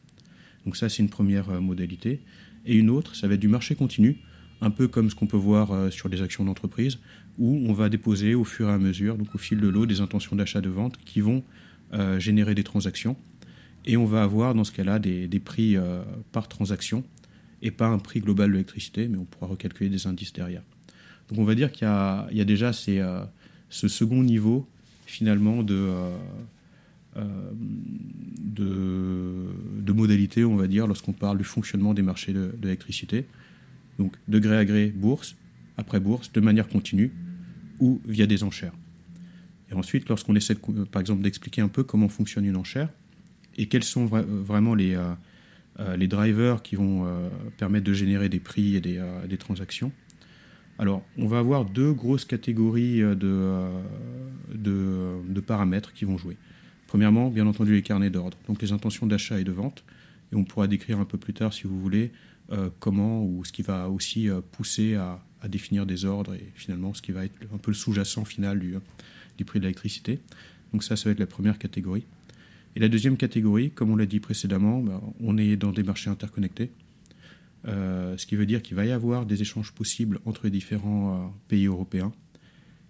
Donc 0.64 0.76
ça, 0.76 0.88
c'est 0.88 1.02
une 1.02 1.10
première 1.10 1.60
modalité. 1.60 2.20
Et 2.64 2.74
une 2.74 2.90
autre, 2.90 3.14
ça 3.14 3.28
va 3.28 3.34
être 3.34 3.40
du 3.40 3.48
marché 3.48 3.74
continu 3.74 4.18
un 4.60 4.70
peu 4.70 4.88
comme 4.88 5.10
ce 5.10 5.14
qu'on 5.14 5.26
peut 5.26 5.36
voir 5.36 5.72
euh, 5.72 5.90
sur 5.90 6.08
les 6.08 6.22
actions 6.22 6.44
d'entreprise, 6.44 6.98
où 7.38 7.62
on 7.68 7.72
va 7.72 7.88
déposer 7.88 8.34
au 8.34 8.44
fur 8.44 8.68
et 8.68 8.72
à 8.72 8.78
mesure, 8.78 9.16
donc 9.16 9.34
au 9.34 9.38
fil 9.38 9.60
de 9.60 9.68
l'eau, 9.68 9.86
des 9.86 10.00
intentions 10.00 10.36
d'achat-de-vente 10.36 10.96
qui 11.04 11.20
vont 11.20 11.42
euh, 11.92 12.18
générer 12.18 12.54
des 12.54 12.64
transactions. 12.64 13.16
Et 13.84 13.96
on 13.96 14.06
va 14.06 14.22
avoir 14.22 14.54
dans 14.54 14.64
ce 14.64 14.72
cas-là 14.72 14.98
des, 14.98 15.40
prix 15.44 15.76
euh, 15.76 16.02
par 16.32 16.48
transaction 16.48 17.04
et 17.62 17.70
pas 17.70 17.86
un 17.86 17.98
prix 17.98 18.20
global 18.20 18.48
de 18.48 18.54
l'électricité, 18.54 19.08
mais 19.08 19.16
on 19.16 19.24
pourra 19.24 19.46
recalculer 19.46 19.90
des 19.90 20.06
indices 20.06 20.32
derrière. 20.32 20.62
Donc 21.28 21.38
on 21.38 21.44
va 21.44 21.54
dire 21.54 21.72
qu'il 21.72 21.86
y, 21.86 22.40
a 22.40 22.44
déjà 22.44 22.72
ce 22.72 23.28
second 23.70 24.22
niveau 24.22 24.68
finalement 25.06 25.62
de, 25.62 25.90
de, 27.16 29.92
modalités, 29.92 30.44
on 30.44 30.56
va 30.56 30.66
dire, 30.66 30.86
lorsqu'on 30.86 31.12
parle 31.12 31.38
du 31.38 31.44
fonctionnement 31.44 31.94
des 31.94 32.02
marchés 32.02 32.32
de 32.32 32.52
l'électricité 32.62 33.26
donc 33.98 34.16
de 34.28 34.38
gré 34.38 34.56
à 34.56 34.64
gré, 34.64 34.88
bourse, 34.88 35.36
après 35.76 36.00
bourse, 36.00 36.32
de 36.32 36.40
manière 36.40 36.68
continue, 36.68 37.12
ou 37.80 38.00
via 38.06 38.26
des 38.26 38.42
enchères. 38.42 38.72
Et 39.70 39.74
ensuite, 39.74 40.08
lorsqu'on 40.08 40.34
essaie, 40.36 40.54
par 40.90 41.00
exemple, 41.00 41.22
d'expliquer 41.22 41.60
un 41.60 41.68
peu 41.68 41.82
comment 41.82 42.08
fonctionne 42.08 42.44
une 42.44 42.56
enchère, 42.56 42.88
et 43.56 43.66
quels 43.66 43.84
sont 43.84 44.06
vraiment 44.06 44.74
les, 44.74 44.94
euh, 44.94 45.12
euh, 45.80 45.96
les 45.96 46.08
drivers 46.08 46.62
qui 46.62 46.76
vont 46.76 47.06
euh, 47.06 47.28
permettre 47.56 47.84
de 47.84 47.92
générer 47.92 48.28
des 48.28 48.40
prix 48.40 48.76
et 48.76 48.80
des, 48.80 49.36
transactions, 49.38 49.92
alors 50.78 51.02
on 51.16 51.26
va 51.26 51.38
avoir 51.38 51.64
deux 51.64 51.92
grosses 51.92 52.26
catégories 52.26 53.00
de, 53.00 53.16
de, 54.54 55.14
de 55.26 55.40
paramètres 55.40 55.92
qui 55.94 56.04
vont 56.04 56.18
jouer. 56.18 56.36
Premièrement, 56.86 57.30
bien 57.30 57.46
entendu, 57.46 57.72
les 57.74 57.82
carnets 57.82 58.10
d'ordre, 58.10 58.38
donc 58.46 58.62
les 58.62 58.72
intentions 58.72 59.06
d'achat 59.06 59.40
et 59.40 59.44
de 59.44 59.52
vente, 59.52 59.84
et 60.32 60.36
on 60.36 60.44
pourra 60.44 60.66
décrire 60.66 60.98
un 61.00 61.04
peu 61.04 61.18
plus 61.18 61.34
tard, 61.34 61.52
si 61.52 61.64
vous 61.64 61.80
voulez, 61.80 62.04
euh, 62.04 62.35
comment 62.78 63.24
ou 63.24 63.44
ce 63.44 63.52
qui 63.52 63.62
va 63.62 63.88
aussi 63.88 64.28
euh, 64.28 64.40
pousser 64.40 64.94
à, 64.94 65.22
définir 65.48 65.86
des 65.86 66.04
ordres 66.04 66.34
et 66.34 66.50
finalement 66.56 66.92
ce 66.92 67.00
qui 67.00 67.12
va 67.12 67.24
être 67.24 67.34
un 67.54 67.58
peu 67.58 67.70
le 67.70 67.76
sous-jacent 67.76 68.24
final 68.24 68.58
du, 68.58 68.74
du 69.38 69.44
prix 69.44 69.60
de 69.60 69.64
l'électricité. 69.64 70.18
Donc 70.72 70.82
ça, 70.82 70.96
ça 70.96 71.04
va 71.08 71.12
être 71.12 71.20
la 71.20 71.26
première 71.28 71.60
catégorie. 71.60 72.04
Et 72.74 72.80
la 72.80 72.88
deuxième 72.88 73.16
catégorie, 73.16 73.70
comme 73.70 73.92
on 73.92 73.96
l'a 73.96 74.06
dit 74.06 74.18
précédemment, 74.18 74.80
bah, 74.80 75.00
on 75.20 75.38
est 75.38 75.56
dans 75.56 75.70
des 75.70 75.84
marchés 75.84 76.10
interconnectés, 76.10 76.72
euh, 77.68 78.16
ce 78.16 78.26
qui 78.26 78.34
veut 78.34 78.44
dire 78.44 78.60
qu'il 78.60 78.74
va 78.74 78.86
y 78.86 78.90
avoir 78.90 79.24
des 79.24 79.40
échanges 79.40 79.70
possibles 79.70 80.18
entre 80.24 80.46
les 80.46 80.50
différents 80.50 81.32
pays 81.46 81.66
européens. 81.66 82.12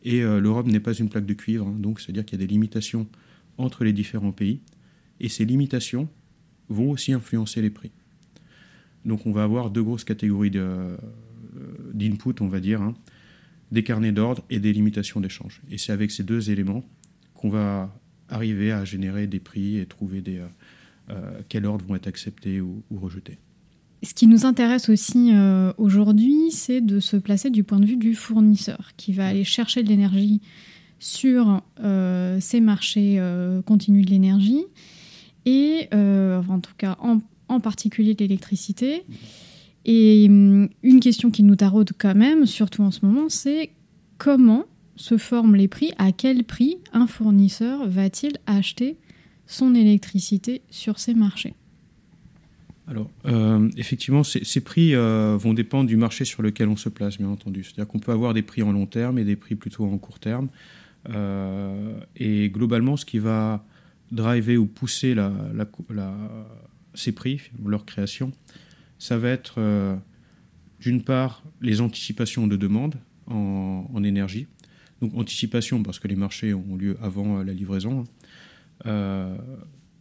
Et 0.02 0.22
l'Europe 0.22 0.66
n'est 0.66 0.80
pas 0.80 0.94
une 0.94 1.10
plaque 1.10 1.26
de 1.26 1.34
cuivre, 1.34 1.66
hein, 1.66 1.76
donc 1.78 2.00
c'est-à-dire 2.00 2.24
qu'il 2.24 2.40
y 2.40 2.42
a 2.42 2.46
des 2.46 2.50
limitations 2.50 3.06
entre 3.58 3.84
les 3.84 3.92
différents 3.92 4.32
pays, 4.32 4.60
et 5.20 5.28
ces 5.28 5.44
limitations 5.44 6.08
vont 6.70 6.90
aussi 6.90 7.12
influencer 7.12 7.60
les 7.60 7.70
prix. 7.70 7.90
Donc 9.06 9.24
on 9.24 9.32
va 9.32 9.44
avoir 9.44 9.70
deux 9.70 9.82
grosses 9.82 10.04
catégories 10.04 10.50
euh, 10.56 10.96
d'input, 11.94 12.34
on 12.40 12.48
va 12.48 12.60
dire, 12.60 12.82
hein. 12.82 12.92
des 13.70 13.84
carnets 13.84 14.12
d'ordre 14.12 14.42
et 14.50 14.58
des 14.58 14.72
limitations 14.72 15.20
d'échange. 15.20 15.62
Et 15.70 15.78
c'est 15.78 15.92
avec 15.92 16.10
ces 16.10 16.24
deux 16.24 16.50
éléments 16.50 16.84
qu'on 17.32 17.48
va 17.48 17.94
arriver 18.28 18.72
à 18.72 18.84
générer 18.84 19.28
des 19.28 19.38
prix 19.38 19.78
et 19.78 19.86
trouver 19.86 20.20
des, 20.20 20.42
euh, 21.10 21.40
quels 21.48 21.64
ordres 21.64 21.84
vont 21.86 21.94
être 21.94 22.08
acceptés 22.08 22.60
ou, 22.60 22.82
rejetés. 22.90 23.38
Ce 24.02 24.12
qui 24.12 24.26
nous 24.26 24.44
intéresse 24.44 24.88
aussi 24.88 25.32
aujourd'hui, 25.78 26.50
c'est 26.50 26.80
de 26.80 27.00
se 27.00 27.16
placer 27.16 27.50
du 27.50 27.64
point 27.64 27.80
de 27.80 27.86
vue 27.86 27.96
du 27.96 28.14
fournisseur 28.14 28.90
qui 28.96 29.12
va 29.12 29.26
aller 29.26 29.42
chercher 29.42 29.82
de 29.82 29.88
l'énergie 29.88 30.42
sur 30.98 31.62
ces 32.40 32.60
marchés 32.60 33.20
continus 33.64 34.04
de 34.04 34.10
l'énergie 34.10 34.64
et 35.46 35.88
en 35.92 36.60
tout 36.60 36.74
cas 36.76 36.98
en, 37.00 37.20
en 37.48 37.60
particulier 37.60 38.16
l'électricité. 38.18 39.04
Et 39.84 40.26
hum, 40.28 40.68
une 40.82 41.00
question 41.00 41.30
qui 41.30 41.42
nous 41.42 41.56
taraude 41.56 41.92
quand 41.96 42.14
même, 42.14 42.46
surtout 42.46 42.82
en 42.82 42.90
ce 42.90 43.04
moment, 43.04 43.28
c'est 43.28 43.70
comment 44.18 44.64
se 44.96 45.16
forment 45.18 45.56
les 45.56 45.68
prix 45.68 45.92
À 45.98 46.12
quel 46.12 46.44
prix 46.44 46.78
un 46.92 47.06
fournisseur 47.06 47.88
va-t-il 47.88 48.38
acheter 48.46 48.96
son 49.46 49.74
électricité 49.74 50.62
sur 50.70 50.98
ces 50.98 51.14
marchés? 51.14 51.54
Alors, 52.88 53.10
euh, 53.26 53.68
effectivement, 53.76 54.22
ces, 54.22 54.60
prix 54.60 54.94
euh, 54.94 55.36
vont 55.38 55.54
dépendre 55.54 55.88
du 55.88 55.96
marché 55.96 56.24
sur 56.24 56.42
lequel 56.42 56.68
on 56.68 56.76
se 56.76 56.88
place, 56.88 57.18
bien 57.18 57.28
entendu. 57.28 57.64
C'est-à-dire 57.64 57.88
qu'on 57.88 57.98
peut 57.98 58.12
avoir 58.12 58.32
des 58.32 58.42
prix 58.42 58.62
en 58.62 58.70
long 58.70 58.86
terme 58.86 59.18
et 59.18 59.24
des 59.24 59.34
prix 59.34 59.56
plutôt 59.56 59.84
en 59.84 59.98
court 59.98 60.20
terme. 60.20 60.48
Euh, 61.10 61.98
et 62.16 62.48
globalement, 62.48 62.96
ce 62.96 63.04
qui 63.04 63.18
va 63.18 63.64
driver 64.12 64.56
ou 64.56 64.66
pousser 64.66 65.16
ces 66.96 67.12
prix, 67.12 67.40
leur 67.64 67.84
création, 67.84 68.32
ça 68.98 69.18
va 69.18 69.28
être 69.28 69.54
euh, 69.58 69.96
d'une 70.80 71.02
part 71.02 71.42
les 71.60 71.80
anticipations 71.80 72.46
de 72.46 72.56
demande 72.56 72.94
en, 73.26 74.02
énergie. 74.04 74.46
Donc 75.00 75.14
anticipation 75.14 75.82
parce 75.82 75.98
que 75.98 76.08
les 76.08 76.16
marchés 76.16 76.54
ont 76.54 76.76
lieu 76.76 76.96
avant 77.02 77.38
euh, 77.38 77.44
la 77.44 77.52
livraison. 77.52 78.00
Hein. 78.00 78.04
Euh, 78.86 79.36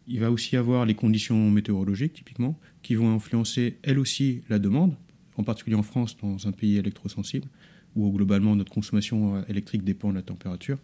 il 0.08 0.20
va 0.20 0.32
aussi 0.32 0.56
avoir 0.56 0.86
les 0.86 0.94
conditions 0.94 1.50
météorologiques 1.50 2.14
typiquement 2.14 2.60
qui 2.84 2.96
vont 2.96 3.16
influencer 3.16 3.80
elles 3.82 3.98
aussi 3.98 4.42
la 4.50 4.60
demande, 4.60 4.96
en 5.38 5.44
particulier 5.44 5.76
en 5.76 5.84
France 5.84 6.16
dans 6.18 6.48
un 6.48 6.52
pays 6.52 6.78
électrosensible 6.78 7.48
où 7.96 8.12
globalement 8.12 8.56
notre 8.56 8.72
consommation 8.72 9.44
électrique 9.48 9.84
dépend 9.84 10.10
de 10.10 10.16
la 10.16 10.22
température. 10.22 10.78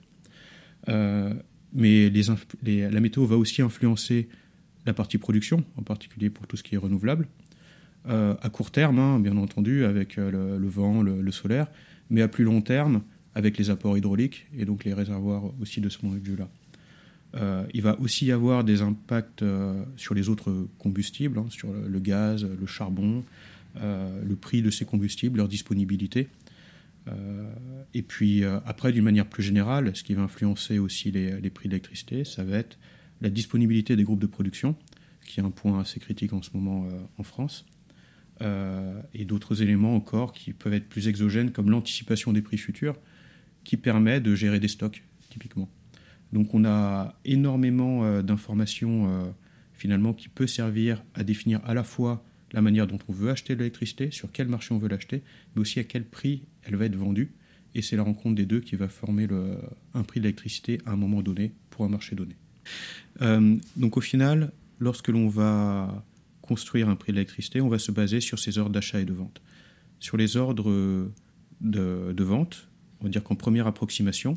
mais 0.87 2.09
la 2.09 2.99
météo 2.99 3.25
va 3.25 3.37
aussi 3.37 3.61
influencer 3.61 4.29
la 4.85 4.93
partie 4.93 5.17
production, 5.17 5.63
en 5.77 5.83
particulier 5.83 6.29
pour 6.29 6.47
tout 6.47 6.57
ce 6.57 6.63
qui 6.63 6.75
est 6.75 6.77
renouvelable. 6.77 7.27
Euh, 8.09 8.33
à 8.41 8.49
court 8.49 8.71
terme, 8.71 8.97
hein, 8.97 9.19
bien 9.19 9.37
entendu, 9.37 9.85
avec 9.85 10.17
euh, 10.17 10.57
le, 10.57 10.67
vent, 10.67 11.03
le, 11.03 11.31
solaire, 11.31 11.67
mais 12.09 12.21
à 12.23 12.27
plus 12.27 12.43
long 12.43 12.61
terme, 12.61 13.03
avec 13.35 13.57
les 13.57 13.69
apports 13.69 13.97
hydrauliques 13.97 14.47
et 14.57 14.65
donc 14.65 14.85
les 14.85 14.93
réservoirs 14.93 15.43
aussi 15.61 15.81
de 15.81 15.89
ce 15.89 15.99
point 15.99 16.09
de 16.09 16.19
vue-là. 16.19 16.49
Euh, 17.35 17.63
il 17.73 17.81
va 17.81 17.97
aussi 17.99 18.25
y 18.25 18.31
avoir 18.31 18.63
des 18.63 18.81
impacts 18.81 19.45
sur 19.97 20.15
les 20.15 20.29
autres 20.29 20.67
combustibles, 20.79 21.37
hein, 21.37 21.45
sur 21.49 21.71
le, 21.71 21.99
gaz, 21.99 22.43
le 22.43 22.65
charbon, 22.65 23.23
le 23.75 24.35
prix 24.35 24.61
de 24.61 24.71
ces 24.71 24.83
combustibles, 24.83 25.37
leur 25.37 25.47
disponibilité. 25.47 26.27
et 27.93 28.01
puis 28.01 28.43
après, 28.43 28.91
d'une 28.91 29.03
manière 29.03 29.27
plus 29.27 29.43
générale, 29.43 29.95
ce 29.95 30.03
qui 30.03 30.15
va 30.15 30.23
influencer 30.23 30.79
aussi 30.79 31.11
les, 31.11 31.39
les 31.39 31.49
prix 31.49 31.69
d'électricité, 31.69 32.25
ça 32.25 32.43
va 32.43 32.57
être 32.57 32.77
la 33.21 33.29
disponibilité 33.29 33.95
des 33.95 34.03
groupes 34.03 34.19
de 34.19 34.27
production, 34.27 34.75
qui 35.25 35.39
est 35.39 35.43
un 35.43 35.51
point 35.51 35.79
assez 35.79 35.99
critique 35.99 36.33
en 36.33 36.41
ce 36.41 36.49
moment 36.53 36.87
en 37.17 37.23
France. 37.23 37.65
Euh, 38.41 38.99
et 39.13 39.25
d'autres 39.25 39.61
éléments 39.61 39.95
encore 39.95 40.33
qui 40.33 40.53
peuvent 40.53 40.73
être 40.73 40.89
plus 40.89 41.07
exogènes, 41.07 41.51
comme 41.51 41.69
l'anticipation 41.69 42.33
des 42.33 42.41
prix 42.41 42.57
futurs, 42.57 42.97
qui 43.63 43.77
permet 43.77 44.19
de 44.19 44.33
gérer 44.33 44.59
des 44.59 44.67
stocks, 44.67 45.03
typiquement. 45.29 45.69
Donc 46.33 46.55
on 46.55 46.65
a 46.65 47.19
énormément 47.23 48.03
euh, 48.03 48.23
d'informations 48.23 49.07
euh, 49.07 49.29
finalement 49.73 50.13
qui 50.13 50.27
peut 50.27 50.47
servir 50.47 51.03
à 51.13 51.23
définir 51.23 51.61
à 51.65 51.75
la 51.75 51.83
fois 51.83 52.23
la 52.51 52.61
manière 52.61 52.87
dont 52.87 52.97
on 53.07 53.13
veut 53.13 53.29
acheter 53.29 53.55
l'électricité, 53.55 54.09
sur 54.09 54.31
quel 54.31 54.47
marché 54.47 54.73
on 54.73 54.79
veut 54.79 54.89
l'acheter, 54.89 55.21
mais 55.55 55.61
aussi 55.61 55.79
à 55.79 55.83
quel 55.83 56.05
prix 56.05 56.43
elle 56.63 56.75
va 56.77 56.85
être 56.85 56.95
vendue. 56.95 57.33
Et 57.75 57.81
c'est 57.81 57.95
la 57.95 58.03
rencontre 58.03 58.35
des 58.35 58.45
deux 58.45 58.59
qui 58.59 58.75
va 58.75 58.89
former 58.89 59.27
un 59.93 60.03
prix 60.03 60.19
d'électricité 60.19 60.81
à 60.85 60.91
un 60.91 60.97
moment 60.97 61.21
donné 61.21 61.53
pour 61.69 61.85
un 61.85 61.89
marché 61.89 62.15
donné. 62.15 62.35
Donc 63.19 63.97
au 63.97 64.01
final, 64.01 64.51
lorsque 64.79 65.09
l'on 65.09 65.27
va 65.27 66.03
construire 66.41 66.89
un 66.89 66.95
prix 66.95 67.13
de 67.13 67.17
l'électricité, 67.17 67.61
on 67.61 67.69
va 67.69 67.79
se 67.79 67.91
baser 67.91 68.19
sur 68.19 68.39
ces 68.39 68.57
ordres 68.57 68.71
d'achat 68.71 68.99
et 68.99 69.05
de 69.05 69.13
vente. 69.13 69.41
Sur 69.99 70.17
les 70.17 70.35
ordres 70.35 70.69
de, 71.61 72.23
vente, 72.23 72.67
on 72.99 73.05
va 73.05 73.09
dire 73.09 73.23
qu'en 73.23 73.35
première 73.35 73.67
approximation, 73.67 74.35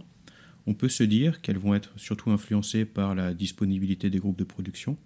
on 0.67 0.75
peut 0.75 0.89
se 0.89 1.03
dire 1.03 1.41
qu'elles 1.41 1.59
vont 1.59 1.75
être 1.75 1.93
surtout 1.97 2.31
influencées 2.31 2.85
par 2.85 3.15
la 3.15 3.35
disponibilité 3.35 4.11
des 4.11 4.19
groupes 4.19 4.39
de 4.39 4.45
production. 4.45 4.97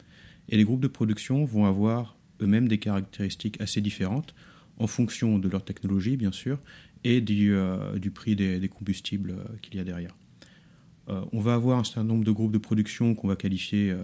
Et 0.48 0.56
les 0.56 0.64
groupes 0.64 0.80
de 0.80 0.88
production 0.88 1.44
vont 1.44 1.64
avoir 1.64 2.16
eux-mêmes 2.40 2.68
des 2.68 2.78
caractéristiques 2.78 3.60
assez 3.60 3.80
différentes 3.80 4.34
en 4.78 4.86
fonction 4.86 5.38
de 5.38 5.48
leur 5.48 5.64
technologie, 5.64 6.16
bien 6.16 6.32
sûr, 6.32 6.58
et 7.04 7.20
du, 7.20 7.54
euh, 7.54 7.98
prix 8.14 8.36
des, 8.36 8.68
combustibles 8.68 9.30
euh, 9.30 9.56
qu'il 9.62 9.76
y 9.76 9.80
a 9.80 9.84
derrière. 9.84 10.14
Euh, 11.08 11.20
on 11.32 11.40
va 11.40 11.54
avoir 11.54 11.78
un 11.78 11.84
certain 11.84 12.04
nombre 12.04 12.24
de 12.24 12.30
groupes 12.30 12.52
de 12.52 12.58
production 12.58 13.14
qu'on 13.14 13.28
va 13.28 13.36
qualifier 13.36 13.94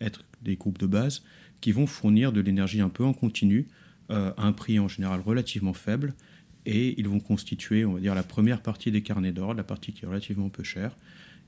être 0.00 0.24
des 0.42 0.56
groupes 0.56 0.78
de 0.78 0.86
base, 0.86 1.22
qui 1.60 1.72
vont 1.72 1.86
fournir 1.86 2.32
de 2.32 2.40
l'énergie 2.40 2.80
un 2.80 2.88
peu 2.88 3.04
en 3.04 3.12
continu 3.12 3.66
euh, 4.10 4.32
à 4.36 4.46
un 4.46 4.52
prix 4.52 4.78
en 4.78 4.88
général 4.88 5.20
relativement 5.20 5.74
faible 5.74 6.14
et 6.66 6.98
ils 6.98 7.08
vont 7.08 7.20
constituer, 7.20 7.84
on 7.84 7.94
va 7.94 8.00
dire, 8.00 8.14
la 8.14 8.22
première 8.22 8.62
partie 8.62 8.90
des 8.90 9.02
carnets 9.02 9.32
d'ordre, 9.32 9.54
la 9.54 9.64
partie 9.64 9.92
qui 9.92 10.04
est 10.04 10.08
relativement 10.08 10.48
peu 10.48 10.62
chère. 10.62 10.96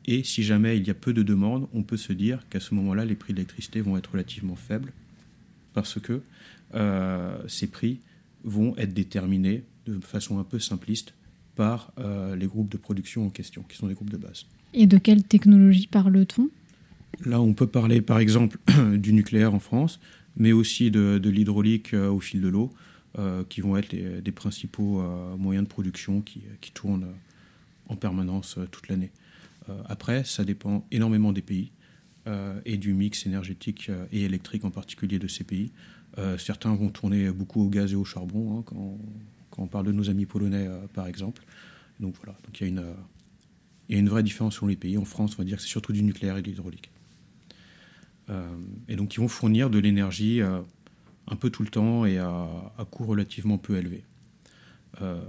Et 0.06 0.24
si 0.24 0.42
jamais 0.42 0.78
il 0.78 0.86
y 0.86 0.90
a 0.90 0.94
peu 0.94 1.12
de 1.12 1.22
demandes, 1.22 1.68
on 1.74 1.82
peut 1.82 1.98
se 1.98 2.12
dire 2.12 2.48
qu'à 2.48 2.60
ce 2.60 2.74
moment-là, 2.74 3.04
les 3.04 3.14
prix 3.14 3.32
de 3.32 3.38
l'électricité 3.38 3.80
vont 3.80 3.96
être 3.96 4.12
relativement 4.12 4.56
faibles 4.56 4.92
parce 5.74 6.00
que 6.00 6.22
euh, 6.74 7.36
ces 7.48 7.66
prix 7.66 8.00
vont 8.44 8.76
être 8.76 8.94
déterminés 8.94 9.64
de 9.86 10.00
façon 10.00 10.38
un 10.38 10.44
peu 10.44 10.58
simpliste 10.58 11.14
par 11.54 11.92
euh, 11.98 12.34
les 12.36 12.46
groupes 12.46 12.70
de 12.70 12.78
production 12.78 13.26
en 13.26 13.30
question, 13.30 13.62
qui 13.62 13.76
sont 13.76 13.88
des 13.88 13.94
groupes 13.94 14.10
de 14.10 14.16
base. 14.16 14.46
Et 14.72 14.86
de 14.86 14.98
quelle 14.98 15.22
technologie 15.24 15.86
parle-t-on? 15.86 16.48
Là, 17.24 17.40
on 17.40 17.54
peut 17.54 17.66
parler 17.66 18.00
par 18.00 18.18
exemple 18.18 18.58
du 18.96 19.12
nucléaire 19.12 19.52
en 19.52 19.58
France, 19.58 20.00
mais 20.36 20.52
aussi 20.52 20.90
de, 20.90 21.20
l'hydraulique 21.22 21.92
euh, 21.92 22.08
au 22.08 22.20
fil 22.20 22.40
de 22.40 22.48
l'eau, 22.48 22.70
euh, 23.18 23.42
qui 23.48 23.60
vont 23.60 23.76
être 23.76 23.92
les, 23.92 24.20
des 24.20 24.32
principaux 24.32 25.00
euh, 25.00 25.36
moyens 25.36 25.66
de 25.66 25.70
production 25.70 26.20
qui, 26.20 26.42
tournent 26.72 27.08
en 27.88 27.96
permanence 27.96 28.58
toute 28.70 28.88
l'année. 28.88 29.10
après, 29.86 30.22
ça 30.22 30.44
dépend 30.44 30.86
énormément 30.92 31.32
des 31.32 31.42
pays 31.42 31.72
et 32.64 32.76
du 32.76 32.94
mix 32.94 33.26
énergétique 33.26 33.90
et 34.12 34.22
électrique 34.22 34.64
en 34.64 34.70
particulier 34.70 35.18
de 35.18 35.26
ces 35.26 35.42
pays. 35.42 35.72
certains 36.38 36.72
vont 36.76 36.90
tourner 36.90 37.32
beaucoup 37.32 37.64
au 37.64 37.68
gaz 37.68 37.92
et 37.92 37.96
au 37.96 38.04
charbon, 38.04 38.58
hein, 38.58 38.62
quand, 38.64 38.98
quand, 39.50 39.62
on 39.64 39.66
parle 39.66 39.86
de 39.86 39.92
nos 39.92 40.08
amis 40.08 40.26
polonais 40.26 40.68
par 40.94 41.08
exemple. 41.08 41.42
Donc 41.98 42.14
voilà, 42.22 42.38
donc 42.44 42.60
il 42.60 42.62
y 42.62 42.66
a 42.66 42.68
une 42.68 42.94
il 43.90 43.94
y 43.94 43.96
a 43.96 43.98
une 43.98 44.08
vraie 44.08 44.22
différence 44.22 44.54
sur 44.54 44.68
les 44.68 44.76
pays. 44.76 44.96
En 44.96 45.04
France, 45.04 45.34
on 45.34 45.38
va 45.38 45.44
dire 45.44 45.56
que 45.56 45.62
c'est 45.62 45.68
surtout 45.68 45.92
du 45.92 46.04
nucléaire 46.04 46.36
et 46.36 46.42
de 46.42 46.46
l'hydraulique. 46.46 46.90
Euh, 48.30 48.46
et 48.86 48.94
donc, 48.94 49.14
ils 49.14 49.20
vont 49.20 49.26
fournir 49.26 49.68
de 49.68 49.80
l'énergie 49.80 50.40
euh, 50.40 50.60
un 51.26 51.34
peu 51.34 51.50
tout 51.50 51.64
le 51.64 51.70
temps 51.70 52.04
et 52.06 52.16
à, 52.16 52.72
coût 52.92 53.04
relativement 53.04 53.58
peu 53.58 53.76
élevé. 53.76 54.04
Euh, 55.02 55.20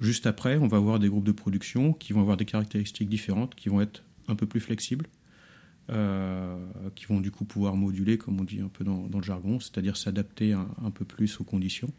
juste 0.00 0.24
après, 0.28 0.56
on 0.56 0.68
va 0.68 0.76
avoir 0.76 1.00
des 1.00 1.08
groupes 1.08 1.24
de 1.24 1.32
production 1.32 1.92
qui 1.92 2.12
vont 2.12 2.20
avoir 2.20 2.36
des 2.36 2.44
caractéristiques 2.44 3.08
différentes, 3.08 3.56
qui 3.56 3.70
vont 3.70 3.80
être 3.80 4.04
un 4.28 4.36
peu 4.36 4.46
plus 4.46 4.60
flexibles, 4.60 5.08
qui 5.88 7.06
vont 7.06 7.20
du 7.20 7.30
coup 7.30 7.44
pouvoir 7.44 7.76
moduler, 7.76 8.18
comme 8.18 8.40
on 8.40 8.44
dit 8.44 8.60
un 8.60 8.68
peu 8.68 8.84
dans, 8.84 9.08
le 9.12 9.22
jargon, 9.22 9.60
c'est-à-dire 9.60 9.96
s'adapter 9.96 10.52
un, 10.52 10.90
peu 10.92 11.04
plus 11.04 11.40
aux 11.40 11.44
conditions. 11.44 11.92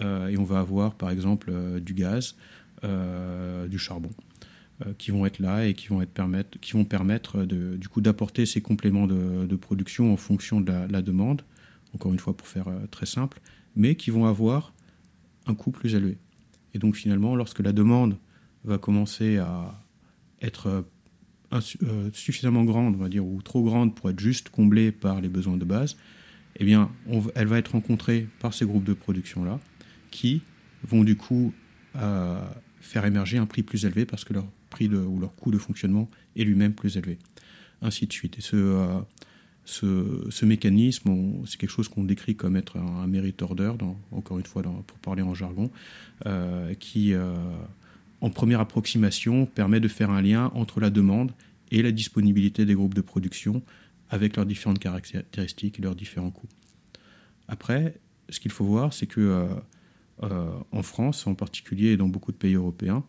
et 0.00 0.38
on 0.38 0.44
va 0.44 0.60
avoir 0.60 0.94
par 0.94 1.10
exemple 1.10 1.52
du 1.80 1.92
gaz, 1.92 2.36
du 2.82 3.78
charbon. 3.78 4.08
Euh, 4.86 4.94
qui 4.96 5.10
vont 5.10 5.26
être 5.26 5.38
là 5.38 5.66
et 5.66 5.74
qui 5.74 5.88
vont, 5.88 6.00
être 6.00 6.12
permettre, 6.12 6.58
qui 6.60 6.72
vont 6.72 6.84
permettre 6.84 7.44
du 7.44 7.88
coup 7.88 8.00
d'apporter 8.00 8.46
ces 8.46 8.62
compléments 8.62 9.06
de, 9.06 9.56
production 9.56 10.12
en 10.12 10.16
fonction 10.16 10.60
de 10.60 10.72
la, 10.90 11.02
demande, 11.02 11.42
encore 11.94 12.12
une 12.12 12.18
fois 12.18 12.34
pour 12.34 12.48
faire 12.48 12.68
euh, 12.68 12.86
très 12.90 13.04
simple, 13.04 13.40
mais 13.76 13.96
qui 13.96 14.10
vont 14.10 14.24
avoir 14.24 14.72
un 15.46 15.54
coût 15.54 15.72
plus 15.72 15.94
élevé. 15.94 16.16
Et 16.72 16.78
donc 16.78 16.96
finalement, 16.96 17.36
lorsque 17.36 17.60
la 17.60 17.72
demande 17.72 18.16
va 18.64 18.78
commencer 18.78 19.36
à 19.36 19.78
être 20.40 20.84
euh, 21.52 22.10
suffisamment 22.14 22.64
grande, 22.64 22.94
on 22.94 22.98
va 22.98 23.10
dire, 23.10 23.26
ou 23.26 23.42
trop 23.42 23.62
grande 23.62 23.94
pour 23.94 24.08
être 24.08 24.20
juste 24.20 24.48
comblée 24.48 24.90
par 24.90 25.20
les 25.20 25.28
besoins 25.28 25.58
de 25.58 25.66
base, 25.66 25.96
eh 26.56 26.64
bien, 26.64 26.90
elle 27.34 27.46
va 27.46 27.58
être 27.58 27.72
rencontrée 27.72 28.26
par 28.40 28.54
ces 28.54 28.64
groupes 28.64 28.84
de 28.84 28.94
production-là, 28.94 29.60
qui 30.10 30.42
vont 30.82 31.04
du 31.04 31.16
coup 31.16 31.52
faire 31.94 33.04
émerger 33.04 33.38
un 33.38 33.46
prix 33.46 33.62
plus 33.62 33.84
élevé 33.84 34.04
parce 34.04 34.24
que 34.24 34.32
leur 34.32 34.46
prix 34.72 34.88
ou 34.88 35.20
leur 35.20 35.36
coût 35.36 35.50
de 35.52 35.58
fonctionnement 35.58 36.08
est 36.34 36.44
lui-même 36.44 36.72
plus 36.72 36.96
élevé. 36.96 37.18
Ainsi 37.82 38.06
de 38.06 38.12
suite. 38.12 38.38
Et 38.38 38.40
ce, 38.40 38.56
euh, 39.84 40.30
ce, 40.30 40.44
mécanisme, 40.44 41.44
c'est 41.46 41.58
quelque 41.58 41.70
chose 41.70 41.88
qu'on 41.88 42.04
décrit 42.04 42.34
comme 42.34 42.56
être 42.56 42.78
un, 42.78 43.06
merit 43.06 43.34
order, 43.40 43.72
dans, 43.78 43.96
encore 44.10 44.38
une 44.38 44.46
fois 44.46 44.62
pour 44.62 44.98
parler 44.98 45.22
en 45.22 45.34
jargon, 45.34 45.70
euh, 46.26 46.74
qui, 46.74 47.12
euh, 47.12 47.36
en 48.20 48.30
première 48.30 48.60
approximation, 48.60 49.46
permet 49.46 49.80
de 49.80 49.88
faire 49.88 50.10
un 50.10 50.22
lien 50.22 50.50
entre 50.54 50.80
la 50.80 50.90
demande 50.90 51.32
et 51.70 51.82
la 51.82 51.92
disponibilité 51.92 52.64
des 52.64 52.74
groupes 52.74 52.94
de 52.94 53.00
production 53.00 53.62
avec 54.10 54.36
leurs 54.36 54.46
différentes 54.46 54.78
caractéristiques 54.78 55.78
et 55.78 55.82
leurs 55.82 55.94
différents 55.94 56.30
coûts. 56.30 56.48
Après, 57.48 57.94
ce 58.28 58.40
qu'il 58.40 58.50
faut 58.50 58.64
voir, 58.64 58.92
c'est 58.92 59.06
que 59.06 59.48
en 60.20 60.82
France, 60.82 61.26
en 61.26 61.34
particulier, 61.34 61.88
et 61.88 61.96
dans 61.96 62.08
beaucoup 62.08 62.30
de 62.30 62.36
pays 62.36 62.54
européens, 62.54 63.04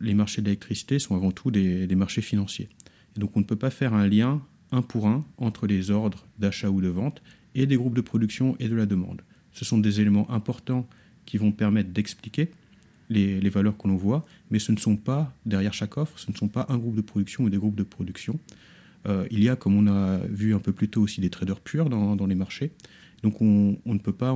les 0.00 0.14
marchés 0.14 0.42
d'électricité 0.42 0.98
sont 0.98 1.16
avant 1.16 1.32
tout 1.32 1.50
des, 1.50 1.94
marchés 1.94 2.22
financiers. 2.22 2.68
Donc 3.16 3.36
on 3.36 3.40
ne 3.40 3.44
peut 3.44 3.56
pas 3.56 3.70
faire 3.70 3.94
un 3.94 4.06
lien 4.06 4.42
un 4.70 4.82
pour 4.82 5.06
un 5.06 5.24
entre 5.38 5.66
les 5.66 5.90
ordres 5.90 6.26
d'achat 6.38 6.70
ou 6.70 6.80
de 6.80 6.88
vente 6.88 7.22
et 7.54 7.66
des 7.66 7.76
groupes 7.76 7.94
de 7.94 8.00
production 8.00 8.56
et 8.60 8.68
de 8.68 8.76
la 8.76 8.86
demande. 8.86 9.22
Ce 9.52 9.64
sont 9.64 9.78
des 9.78 10.00
éléments 10.00 10.30
importants 10.30 10.86
qui 11.26 11.36
vont 11.36 11.52
permettre 11.52 11.90
d'expliquer 11.90 12.50
les, 13.10 13.48
valeurs 13.48 13.76
que 13.76 13.88
l'on 13.88 13.96
voit, 13.96 14.24
mais 14.50 14.58
ce 14.58 14.72
ne 14.72 14.76
sont 14.76 14.96
pas, 14.96 15.34
derrière 15.46 15.72
chaque 15.72 15.96
offre, 15.96 16.18
ce 16.18 16.30
ne 16.30 16.36
sont 16.36 16.48
pas 16.48 16.66
un 16.68 16.76
groupe 16.76 16.94
de 16.94 17.00
production 17.00 17.44
ou 17.44 17.50
des 17.50 17.56
groupes 17.56 17.76
de 17.76 17.82
production. 17.82 18.38
Euh, 19.06 19.26
il 19.30 19.42
y 19.42 19.48
a, 19.48 19.56
comme 19.56 19.76
on 19.76 19.86
a 19.86 20.18
vu 20.26 20.54
un 20.54 20.58
peu 20.58 20.72
plus 20.72 20.88
tôt 20.88 21.02
aussi, 21.02 21.20
des 21.20 21.30
traders 21.30 21.60
purs 21.60 21.88
dans, 21.88 22.26
les 22.26 22.34
marchés. 22.34 22.72
Donc 23.22 23.40
on, 23.40 23.78
ne 23.84 23.98
peut 23.98 24.12
pas 24.12 24.34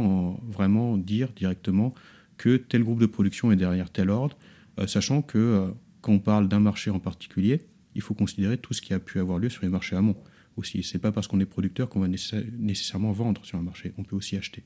vraiment 0.49 0.97
dire 0.97 1.29
directement 1.37 1.93
que 2.39 2.57
tel 2.57 2.83
groupe 2.83 3.01
de 3.01 3.07
production 3.07 3.53
est 3.53 3.57
derrière 3.57 3.91
tel 3.91 4.11
ordre, 4.11 4.37
euh, 4.37 4.52
sachant 4.87 5.23
que 5.23 5.39
euh, 5.39 5.71
quand 6.01 6.13
on 6.13 6.19
parle 6.19 6.49
d'un 6.49 6.61
marché 6.61 6.91
en 6.91 6.99
particulier, 6.99 7.63
il 7.95 8.03
faut 8.03 8.15
considérer 8.15 8.59
tout 8.59 8.75
ce 8.75 8.83
qui 8.83 8.95
a 8.95 8.99
pu 8.99 9.19
avoir 9.19 9.39
lieu 9.39 9.51
sur 9.51 9.63
les 9.63 9.69
marchés 9.69 9.97
amont 9.97 10.17
aussi. 10.57 10.83
C'est 10.83 10.99
pas 10.99 11.13
parce 11.13 11.27
qu'on 11.27 11.41
est 11.41 11.47
producteur 11.47 11.89
qu'on 11.89 12.01
va 12.01 12.09
nécessairement 12.09 13.13
vendre 13.13 13.45
sur 13.45 13.59
un 13.59 13.63
marché. 13.63 13.93
On 13.99 14.05
peut 14.05 14.17
aussi 14.17 14.37
acheter. 14.37 14.65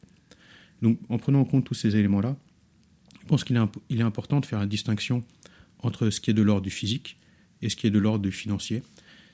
Donc, 0.82 0.98
en 1.08 1.18
prenant 1.18 1.40
en 1.40 1.44
compte 1.44 1.64
tous 1.64 1.74
ces 1.74 1.96
éléments-là, 1.96 2.36
je 3.20 3.26
pense 3.26 3.44
qu'il 3.44 3.56
est, 3.56 4.02
important 4.02 4.40
de 4.40 4.46
faire 4.46 4.60
la 4.60 4.66
distinction 4.66 5.24
entre 5.80 6.10
ce 6.10 6.20
qui 6.20 6.30
est 6.30 6.34
de 6.34 6.42
l'ordre 6.42 6.62
du 6.62 6.70
physique 6.70 7.16
et 7.60 7.68
ce 7.68 7.76
qui 7.76 7.86
est 7.86 7.90
de 7.90 7.98
l'ordre 7.98 8.22
du 8.22 8.30
financier. 8.30 8.82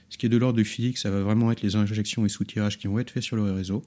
Ce 0.08 0.18
qui 0.18 0.26
est 0.26 0.30
de 0.30 0.36
l'ordre 0.36 0.56
du 0.56 0.64
physique, 0.64 0.98
ça 0.98 1.10
va 1.10 1.22
vraiment 1.22 1.52
être 1.52 1.62
les 1.62 1.76
injections 1.76 2.24
et 2.24 2.28
soutirages 2.28 2.78
qui 2.78 2.86
vont 2.86 2.98
être 2.98 3.10
faits 3.10 3.22
sur 3.22 3.36
le 3.36 3.50
réseau. 3.52 3.84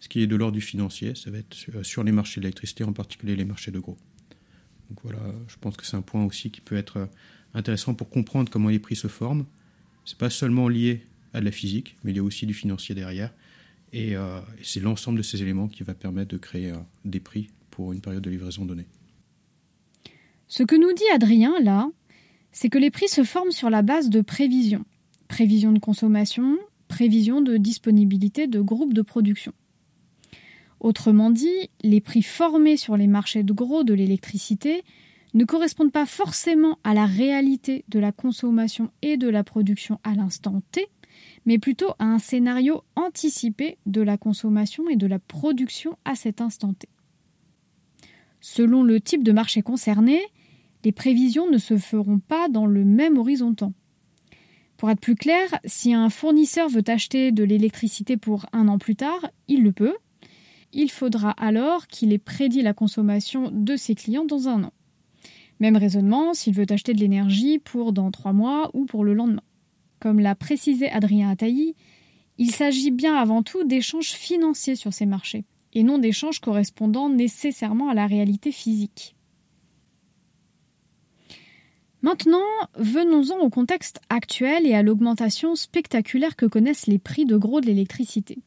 Ce 0.00 0.08
qui 0.08 0.22
est 0.22 0.26
de 0.26 0.36
l'ordre 0.36 0.54
du 0.54 0.60
financier, 0.60 1.14
ça 1.14 1.30
va 1.30 1.38
être 1.38 1.82
sur 1.82 2.04
les 2.04 2.12
marchés 2.12 2.40
de 2.40 2.44
l'électricité, 2.44 2.84
en 2.84 2.92
particulier 2.92 3.34
les 3.34 3.44
marchés 3.44 3.70
de 3.70 3.80
gros. 3.80 3.96
Donc 4.90 4.98
voilà, 5.02 5.20
je 5.48 5.56
pense 5.60 5.76
que 5.76 5.84
c'est 5.84 5.96
un 5.96 6.02
point 6.02 6.24
aussi 6.24 6.50
qui 6.50 6.60
peut 6.60 6.76
être 6.76 7.08
intéressant 7.54 7.94
pour 7.94 8.08
comprendre 8.10 8.50
comment 8.50 8.68
les 8.68 8.78
prix 8.78 8.96
se 8.96 9.08
forment. 9.08 9.44
C'est 10.04 10.18
pas 10.18 10.30
seulement 10.30 10.68
lié 10.68 11.04
à 11.34 11.40
de 11.40 11.44
la 11.44 11.50
physique, 11.50 11.96
mais 12.02 12.12
il 12.12 12.16
y 12.16 12.20
a 12.20 12.22
aussi 12.22 12.46
du 12.46 12.54
financier 12.54 12.94
derrière. 12.94 13.32
Et, 13.92 14.16
euh, 14.16 14.40
c'est 14.62 14.80
l'ensemble 14.80 15.18
de 15.18 15.22
ces 15.22 15.42
éléments 15.42 15.68
qui 15.68 15.82
va 15.82 15.94
permettre 15.94 16.30
de 16.30 16.38
créer 16.38 16.70
euh, 16.70 16.78
des 17.04 17.20
prix 17.20 17.50
pour 17.70 17.92
une 17.92 18.00
période 18.00 18.22
de 18.22 18.30
livraison 18.30 18.64
donnée. 18.64 18.86
Ce 20.46 20.62
que 20.62 20.76
nous 20.76 20.92
dit 20.92 21.08
Adrien 21.14 21.54
là, 21.60 21.90
c'est 22.52 22.68
que 22.68 22.78
les 22.78 22.90
prix 22.90 23.08
se 23.08 23.24
forment 23.24 23.50
sur 23.50 23.70
la 23.70 23.82
base 23.82 24.08
de 24.08 24.20
prévisions. 24.20 24.84
Prévisions 25.28 25.72
de 25.72 25.78
consommation, 25.78 26.58
prévisions 26.88 27.40
de 27.40 27.56
disponibilité 27.56 28.46
de 28.46 28.60
groupes 28.60 28.94
de 28.94 29.02
production. 29.02 29.52
Autrement 30.80 31.30
dit, 31.30 31.70
les 31.82 32.00
prix 32.00 32.22
formés 32.22 32.76
sur 32.76 32.96
les 32.96 33.08
marchés 33.08 33.42
de 33.42 33.52
gros 33.52 33.84
de 33.84 33.94
l'électricité 33.94 34.84
ne 35.34 35.44
correspondent 35.44 35.92
pas 35.92 36.06
forcément 36.06 36.78
à 36.84 36.94
la 36.94 37.06
réalité 37.06 37.84
de 37.88 37.98
la 37.98 38.12
consommation 38.12 38.90
et 39.02 39.16
de 39.16 39.28
la 39.28 39.44
production 39.44 40.00
à 40.04 40.14
l'instant 40.14 40.62
T, 40.70 40.86
mais 41.46 41.58
plutôt 41.58 41.90
à 41.98 42.04
un 42.04 42.18
scénario 42.18 42.82
anticipé 42.96 43.78
de 43.86 44.00
la 44.00 44.16
consommation 44.16 44.88
et 44.88 44.96
de 44.96 45.06
la 45.06 45.18
production 45.18 45.98
à 46.04 46.14
cet 46.14 46.40
instant 46.40 46.72
T. 46.72 46.88
Selon 48.40 48.82
le 48.82 49.00
type 49.00 49.24
de 49.24 49.32
marché 49.32 49.62
concerné, 49.62 50.20
les 50.84 50.92
prévisions 50.92 51.50
ne 51.50 51.58
se 51.58 51.76
feront 51.76 52.20
pas 52.20 52.48
dans 52.48 52.66
le 52.66 52.84
même 52.84 53.18
horizon 53.18 53.52
temps. 53.52 53.74
Pour 54.76 54.90
être 54.90 55.00
plus 55.00 55.16
clair, 55.16 55.58
si 55.64 55.92
un 55.92 56.08
fournisseur 56.08 56.68
veut 56.68 56.84
acheter 56.86 57.32
de 57.32 57.42
l'électricité 57.42 58.16
pour 58.16 58.46
un 58.52 58.68
an 58.68 58.78
plus 58.78 58.94
tard, 58.94 59.28
il 59.48 59.64
le 59.64 59.72
peut. 59.72 59.96
Il 60.72 60.90
faudra 60.90 61.30
alors 61.30 61.86
qu'il 61.86 62.12
ait 62.12 62.18
prédit 62.18 62.62
la 62.62 62.74
consommation 62.74 63.50
de 63.52 63.76
ses 63.76 63.94
clients 63.94 64.24
dans 64.24 64.48
un 64.48 64.64
an. 64.64 64.72
Même 65.60 65.76
raisonnement 65.76 66.34
s'il 66.34 66.54
veut 66.54 66.66
acheter 66.68 66.94
de 66.94 67.00
l'énergie 67.00 67.58
pour 67.58 67.92
dans 67.92 68.10
trois 68.10 68.32
mois 68.32 68.70
ou 68.74 68.84
pour 68.84 69.04
le 69.04 69.14
lendemain. 69.14 69.42
Comme 69.98 70.20
l'a 70.20 70.34
précisé 70.34 70.88
Adrien 70.90 71.30
Ataï, 71.30 71.74
il 72.36 72.52
s'agit 72.52 72.92
bien 72.92 73.16
avant 73.16 73.42
tout 73.42 73.64
d'échanges 73.64 74.12
financiers 74.12 74.76
sur 74.76 74.92
ces 74.92 75.06
marchés, 75.06 75.44
et 75.72 75.82
non 75.82 75.98
d'échanges 75.98 76.38
correspondant 76.38 77.08
nécessairement 77.08 77.88
à 77.88 77.94
la 77.94 78.06
réalité 78.06 78.52
physique. 78.52 79.16
Maintenant, 82.00 82.46
venons-en 82.76 83.40
au 83.40 83.50
contexte 83.50 84.00
actuel 84.08 84.66
et 84.66 84.74
à 84.74 84.84
l'augmentation 84.84 85.56
spectaculaire 85.56 86.36
que 86.36 86.46
connaissent 86.46 86.86
les 86.86 87.00
prix 87.00 87.24
de 87.24 87.36
gros 87.36 87.60
de 87.60 87.66
l'électricité. 87.66 88.38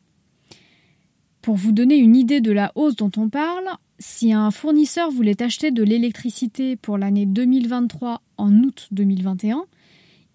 Pour 1.41 1.55
vous 1.55 1.71
donner 1.71 1.95
une 1.95 2.15
idée 2.15 2.39
de 2.39 2.51
la 2.51 2.71
hausse 2.75 2.95
dont 2.95 3.11
on 3.17 3.29
parle, 3.29 3.67
si 3.97 4.31
un 4.31 4.51
fournisseur 4.51 5.09
voulait 5.09 5.41
acheter 5.41 5.71
de 5.71 5.83
l'électricité 5.83 6.75
pour 6.75 6.99
l'année 6.99 7.25
2023 7.25 8.21
en 8.37 8.53
août 8.59 8.87
2021, 8.91 9.65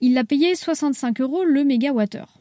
il 0.00 0.14
l'a 0.14 0.24
payé 0.24 0.56
65 0.56 1.20
euros 1.20 1.44
le 1.44 1.62
mégawattheure. 1.62 2.40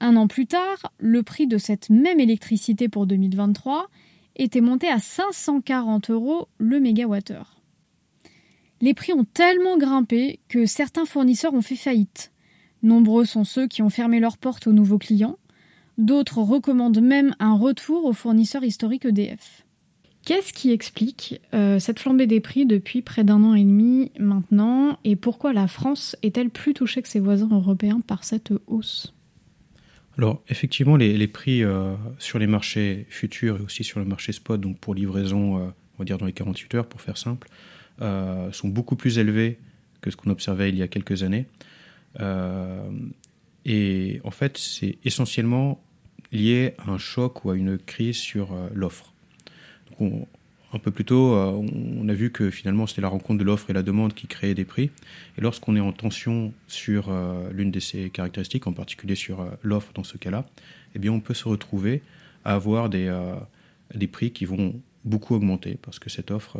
Un 0.00 0.16
an 0.16 0.26
plus 0.26 0.46
tard, 0.46 0.92
le 0.98 1.22
prix 1.22 1.46
de 1.46 1.58
cette 1.58 1.90
même 1.90 2.18
électricité 2.18 2.88
pour 2.88 3.06
2023 3.06 3.88
était 4.36 4.62
monté 4.62 4.88
à 4.88 4.98
540 4.98 6.10
euros 6.10 6.48
le 6.56 6.80
mégawattheure. 6.80 7.60
Les 8.80 8.94
prix 8.94 9.12
ont 9.12 9.24
tellement 9.24 9.76
grimpé 9.76 10.40
que 10.48 10.64
certains 10.64 11.06
fournisseurs 11.06 11.54
ont 11.54 11.62
fait 11.62 11.76
faillite. 11.76 12.32
Nombreux 12.82 13.24
sont 13.26 13.44
ceux 13.44 13.66
qui 13.68 13.82
ont 13.82 13.90
fermé 13.90 14.18
leurs 14.18 14.38
portes 14.38 14.66
aux 14.66 14.72
nouveaux 14.72 14.98
clients. 14.98 15.38
D'autres 15.98 16.38
recommandent 16.38 17.00
même 17.00 17.34
un 17.38 17.56
retour 17.56 18.04
aux 18.04 18.12
fournisseurs 18.12 18.64
historiques 18.64 19.06
EDF. 19.06 19.64
Qu'est-ce 20.26 20.52
qui 20.52 20.72
explique 20.72 21.40
euh, 21.54 21.78
cette 21.78 22.00
flambée 22.00 22.26
des 22.26 22.40
prix 22.40 22.66
depuis 22.66 23.00
près 23.00 23.22
d'un 23.22 23.44
an 23.44 23.54
et 23.54 23.62
demi 23.62 24.10
maintenant 24.18 24.98
et 25.04 25.14
pourquoi 25.14 25.52
la 25.52 25.68
France 25.68 26.16
est-elle 26.22 26.50
plus 26.50 26.74
touchée 26.74 27.00
que 27.00 27.08
ses 27.08 27.20
voisins 27.20 27.48
européens 27.50 28.00
par 28.04 28.24
cette 28.24 28.52
hausse? 28.66 29.14
Alors 30.18 30.42
effectivement, 30.48 30.96
les, 30.96 31.28
prix 31.28 31.62
euh, 31.62 31.94
sur 32.18 32.40
les 32.40 32.48
marchés 32.48 33.06
futurs 33.08 33.58
et 33.58 33.60
aussi 33.60 33.84
sur 33.84 34.00
le 34.00 34.04
marché 34.04 34.32
spot, 34.32 34.60
donc 34.60 34.80
pour 34.80 34.96
livraison, 34.96 35.58
euh, 35.58 35.68
on 35.94 35.98
va 35.98 36.04
dire 36.04 36.18
dans 36.18 36.26
les 36.26 36.32
48 36.32 36.74
heures 36.74 36.88
pour 36.88 37.00
faire 37.00 37.18
simple, 37.18 37.48
sont 38.00 38.68
beaucoup 38.68 38.96
plus 38.96 39.18
élevés 39.18 39.58
que 40.00 40.10
ce 40.10 40.16
qu'on 40.16 40.30
observait 40.30 40.68
il 40.70 40.76
y 40.76 40.82
a 40.82 40.88
quelques 40.88 41.22
années. 41.22 41.46
et 43.64 44.20
en 44.24 44.30
fait, 44.30 44.58
c'est 44.58 44.98
essentiellement 45.04 45.85
lié 46.32 46.74
à 46.78 46.90
un 46.90 46.98
choc 46.98 47.44
ou 47.44 47.50
à 47.50 47.56
une 47.56 47.78
crise 47.78 48.16
sur 48.16 48.54
l'offre 48.74 49.12
un 50.72 50.78
peu 50.78 50.90
plus 50.90 51.04
tôt, 51.04 51.34
euh, 51.34 51.66
on 51.96 52.08
a 52.08 52.12
vu 52.12 52.30
que 52.30 52.50
finalement 52.50 52.86
c'était 52.86 53.00
la 53.00 53.08
rencontre 53.08 53.38
de 53.38 53.44
l'offre 53.44 53.70
et 53.70 53.72
la 53.72 53.82
demande 53.82 54.14
qui 54.14 54.26
créait 54.26 54.54
des 54.54 54.64
prix. 54.64 54.90
Et 55.38 55.40
lorsqu'on 55.40 55.76
est 55.76 55.80
en 55.80 55.92
tension 55.92 56.52
sur 56.68 57.08
euh, 57.08 57.50
l'une 57.52 57.70
de 57.70 57.80
ces 57.80 58.10
caractéristiques, 58.10 58.66
en 58.66 58.72
particulier 58.72 59.14
sur 59.14 59.40
euh, 59.40 59.50
l'offre 59.62 59.92
dans 59.94 60.04
ce 60.04 60.18
cas-là, 60.18 60.44
eh 60.94 60.98
bien 60.98 61.12
on 61.12 61.20
peut 61.20 61.34
se 61.34 61.48
retrouver 61.48 62.02
à 62.44 62.54
avoir 62.54 62.88
des, 62.88 63.12
des 63.94 64.06
prix 64.06 64.30
qui 64.30 64.44
vont 64.44 64.80
beaucoup 65.04 65.34
augmenter 65.34 65.76
parce 65.82 65.98
que 65.98 66.08
cette 66.08 66.30
offre 66.30 66.58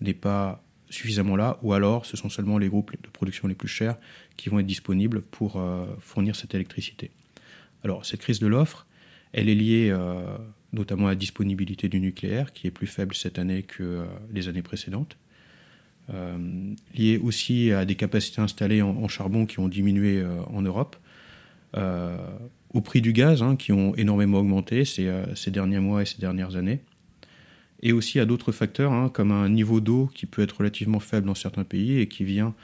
n'est 0.00 0.14
pas 0.14 0.62
suffisamment 0.88 1.36
là, 1.36 1.58
ou 1.62 1.74
alors 1.74 2.06
ce 2.06 2.16
sont 2.16 2.30
seulement 2.30 2.56
les 2.56 2.68
groupes 2.68 2.92
de 3.02 3.08
production 3.08 3.46
les 3.46 3.54
plus 3.54 3.68
chers 3.68 3.96
qui 4.38 4.48
vont 4.48 4.58
être 4.58 4.66
disponibles 4.66 5.20
pour 5.20 5.62
fournir 6.00 6.34
cette 6.34 6.54
électricité. 6.54 7.10
Alors 7.84 8.06
cette 8.06 8.20
crise 8.20 8.40
de 8.40 8.46
l'offre, 8.46 8.86
elle 9.32 9.48
est 9.48 9.54
liée 9.54 9.92
notamment 10.72 11.08
la 11.08 11.14
disponibilité 11.14 11.88
du 11.88 12.00
nucléaire, 12.00 12.52
qui 12.52 12.66
est 12.66 12.70
plus 12.70 12.86
faible 12.86 13.14
cette 13.14 13.38
année 13.38 13.62
que 13.62 13.82
euh, 13.82 14.04
les 14.32 14.48
années 14.48 14.62
précédentes. 14.62 15.16
Euh, 16.12 16.74
lié 16.94 17.18
aussi 17.18 17.70
à 17.70 17.84
des 17.84 17.94
capacités 17.94 18.40
installées 18.40 18.80
en, 18.80 19.08
charbon 19.08 19.44
qui 19.44 19.60
ont 19.60 19.68
diminué 19.68 20.20
euh, 20.20 20.40
en 20.46 20.62
Europe, 20.62 20.96
au 22.72 22.80
prix 22.80 23.02
du 23.02 23.12
gaz, 23.12 23.42
hein, 23.42 23.56
qui 23.56 23.72
ont 23.72 23.94
énormément 23.94 24.38
augmenté 24.38 24.86
ces, 24.86 25.10
ces, 25.34 25.50
derniers 25.50 25.80
mois 25.80 26.00
et 26.00 26.06
ces 26.06 26.18
dernières 26.18 26.56
années, 26.56 26.80
et 27.82 27.92
aussi 27.92 28.18
à 28.20 28.24
d'autres 28.24 28.52
facteurs, 28.52 28.90
hein, 28.92 29.10
comme 29.10 29.32
un 29.32 29.50
niveau 29.50 29.80
d'eau 29.80 30.10
qui 30.14 30.24
peut 30.24 30.40
être 30.40 30.56
relativement 30.58 30.98
faible 30.98 31.26
dans 31.26 31.34
certains 31.34 31.64
pays 31.64 31.98
et 31.98 32.08
qui 32.08 32.24
vient 32.24 32.54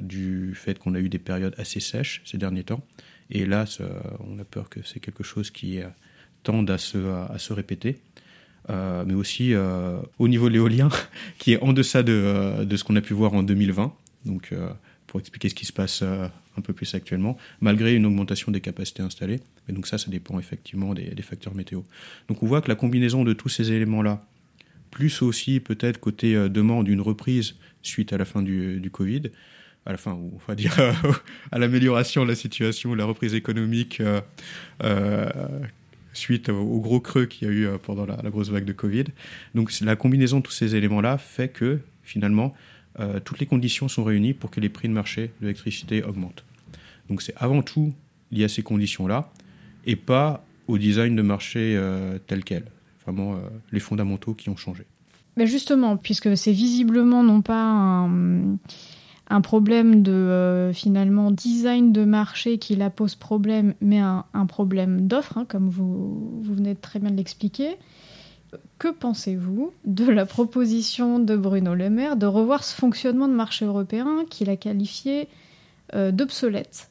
du 0.00 0.52
fait 0.54 0.78
qu'on 0.78 0.94
a 0.94 1.00
eu 1.00 1.08
des 1.08 1.18
périodes 1.18 1.54
assez 1.58 1.80
sèches 1.80 2.22
ces 2.24 2.38
derniers 2.38 2.64
temps. 2.64 2.84
Et 3.30 3.46
là, 3.46 3.64
on 4.20 4.38
a 4.38 4.44
peur 4.44 4.68
que 4.68 4.80
c'est 4.84 5.00
quelque 5.00 5.22
chose 5.22 5.50
qui 5.50 5.80
à 6.46 6.78
se, 6.78 6.98
à, 6.98 7.38
se 7.38 7.52
répéter. 7.52 7.98
Euh, 8.70 9.04
mais 9.06 9.14
aussi 9.14 9.54
euh, 9.54 9.98
au 10.18 10.28
niveau 10.28 10.48
de 10.48 10.54
l'éolien, 10.54 10.90
qui 11.38 11.52
est 11.52 11.62
en 11.62 11.72
deçà 11.72 12.02
de, 12.02 12.12
euh, 12.12 12.76
ce 12.76 12.84
qu'on 12.84 12.96
a 12.96 13.00
pu 13.00 13.14
voir 13.14 13.32
en 13.34 13.42
2020. 13.42 13.92
Donc, 14.26 14.52
pour 15.06 15.20
expliquer 15.20 15.48
ce 15.48 15.54
qui 15.54 15.64
se 15.64 15.72
passe 15.72 16.02
un 16.02 16.60
peu 16.60 16.72
plus 16.74 16.94
actuellement, 16.94 17.38
malgré 17.60 17.94
une 17.94 18.04
augmentation 18.04 18.52
des 18.52 18.60
capacités 18.60 19.02
installées. 19.02 19.40
Et 19.68 19.72
donc 19.72 19.86
ça, 19.86 19.96
ça 19.96 20.10
dépend 20.10 20.38
effectivement 20.38 20.92
des, 20.92 21.22
facteurs 21.22 21.54
météo. 21.54 21.82
Donc 22.26 22.42
on 22.42 22.46
voit 22.46 22.60
que 22.60 22.68
la 22.68 22.74
combinaison 22.74 23.24
de 23.24 23.32
tous 23.32 23.48
ces 23.48 23.72
éléments-là, 23.72 24.20
plus 24.90 25.22
aussi 25.22 25.60
peut-être 25.60 25.98
côté 25.98 26.34
demande 26.50 26.86
d'une 26.86 27.00
reprise 27.00 27.54
suite 27.80 28.12
à 28.12 28.18
la 28.18 28.26
fin 28.26 28.42
du 28.42 28.90
Covid, 28.92 29.30
à 29.88 29.92
la 29.92 29.96
fin, 29.96 30.12
on 30.12 30.38
va 30.46 30.54
dire 30.54 30.78
à 31.50 31.58
l'amélioration 31.58 32.22
de 32.22 32.28
la 32.28 32.36
situation, 32.36 32.94
la 32.94 33.06
reprise 33.06 33.34
économique 33.34 34.02
suite 36.12 36.50
au 36.50 36.80
gros 36.80 37.00
creux 37.00 37.24
qu'il 37.24 37.48
y 37.48 37.50
a 37.50 37.54
eu 37.54 37.68
pendant 37.82 38.04
la, 38.04 38.16
grosse 38.30 38.50
vague 38.50 38.66
de 38.66 38.74
Covid. 38.74 39.04
Donc 39.54 39.72
la 39.80 39.96
combinaison 39.96 40.38
de 40.38 40.42
tous 40.42 40.52
ces 40.52 40.76
éléments-là 40.76 41.16
fait 41.16 41.48
que 41.48 41.80
finalement, 42.02 42.52
toutes 43.24 43.38
les 43.38 43.46
conditions 43.46 43.88
sont 43.88 44.04
réunies 44.04 44.34
pour 44.34 44.50
que 44.50 44.60
les 44.60 44.68
prix 44.68 44.88
de 44.88 44.92
marché 44.92 45.28
de 45.40 45.46
l'électricité 45.46 46.02
augmentent. 46.02 46.44
Donc 47.08 47.22
c'est 47.22 47.34
avant 47.36 47.62
tout 47.62 47.94
lié 48.30 48.44
à 48.44 48.48
ces 48.48 48.62
conditions-là 48.62 49.32
et 49.86 49.96
pas 49.96 50.44
au 50.66 50.76
design 50.76 51.16
de 51.16 51.22
marché 51.22 51.80
tel 52.26 52.44
quel. 52.44 52.64
Vraiment 53.06 53.40
les 53.72 53.80
fondamentaux 53.80 54.34
qui 54.34 54.50
ont 54.50 54.56
changé. 54.56 54.84
Mais 55.38 55.46
justement, 55.46 55.96
puisque 55.96 56.36
c'est 56.36 56.52
visiblement 56.52 57.22
non 57.22 57.42
pas 57.42 57.62
un, 57.62 58.58
problème 59.42 60.02
de 60.02 60.12
euh, 60.12 60.72
finalement 60.72 61.30
design 61.30 61.92
de 61.92 62.04
marché 62.04 62.58
qui 62.58 62.76
la 62.76 62.90
pose 62.90 63.14
problème, 63.14 63.74
mais 63.80 63.98
un, 63.98 64.24
problème 64.46 65.06
d'offre, 65.06 65.36
hein, 65.38 65.44
comme 65.46 65.68
vous, 65.68 66.40
vous 66.42 66.54
venez 66.54 66.74
très 66.74 66.98
bien 66.98 67.10
de 67.10 67.16
l'expliquer. 67.16 67.76
Que 68.78 68.88
pensez-vous 68.88 69.72
de 69.84 70.10
la 70.10 70.24
proposition 70.24 71.18
de 71.18 71.36
Bruno 71.36 71.74
Le 71.74 71.90
Maire 71.90 72.16
de 72.16 72.26
revoir 72.26 72.64
ce 72.64 72.74
fonctionnement 72.74 73.28
de 73.28 73.34
marché 73.34 73.66
européen 73.66 74.24
qu'il 74.30 74.48
a 74.48 74.56
qualifié 74.56 75.28
euh, 75.94 76.10
d'obsolète? 76.10 76.88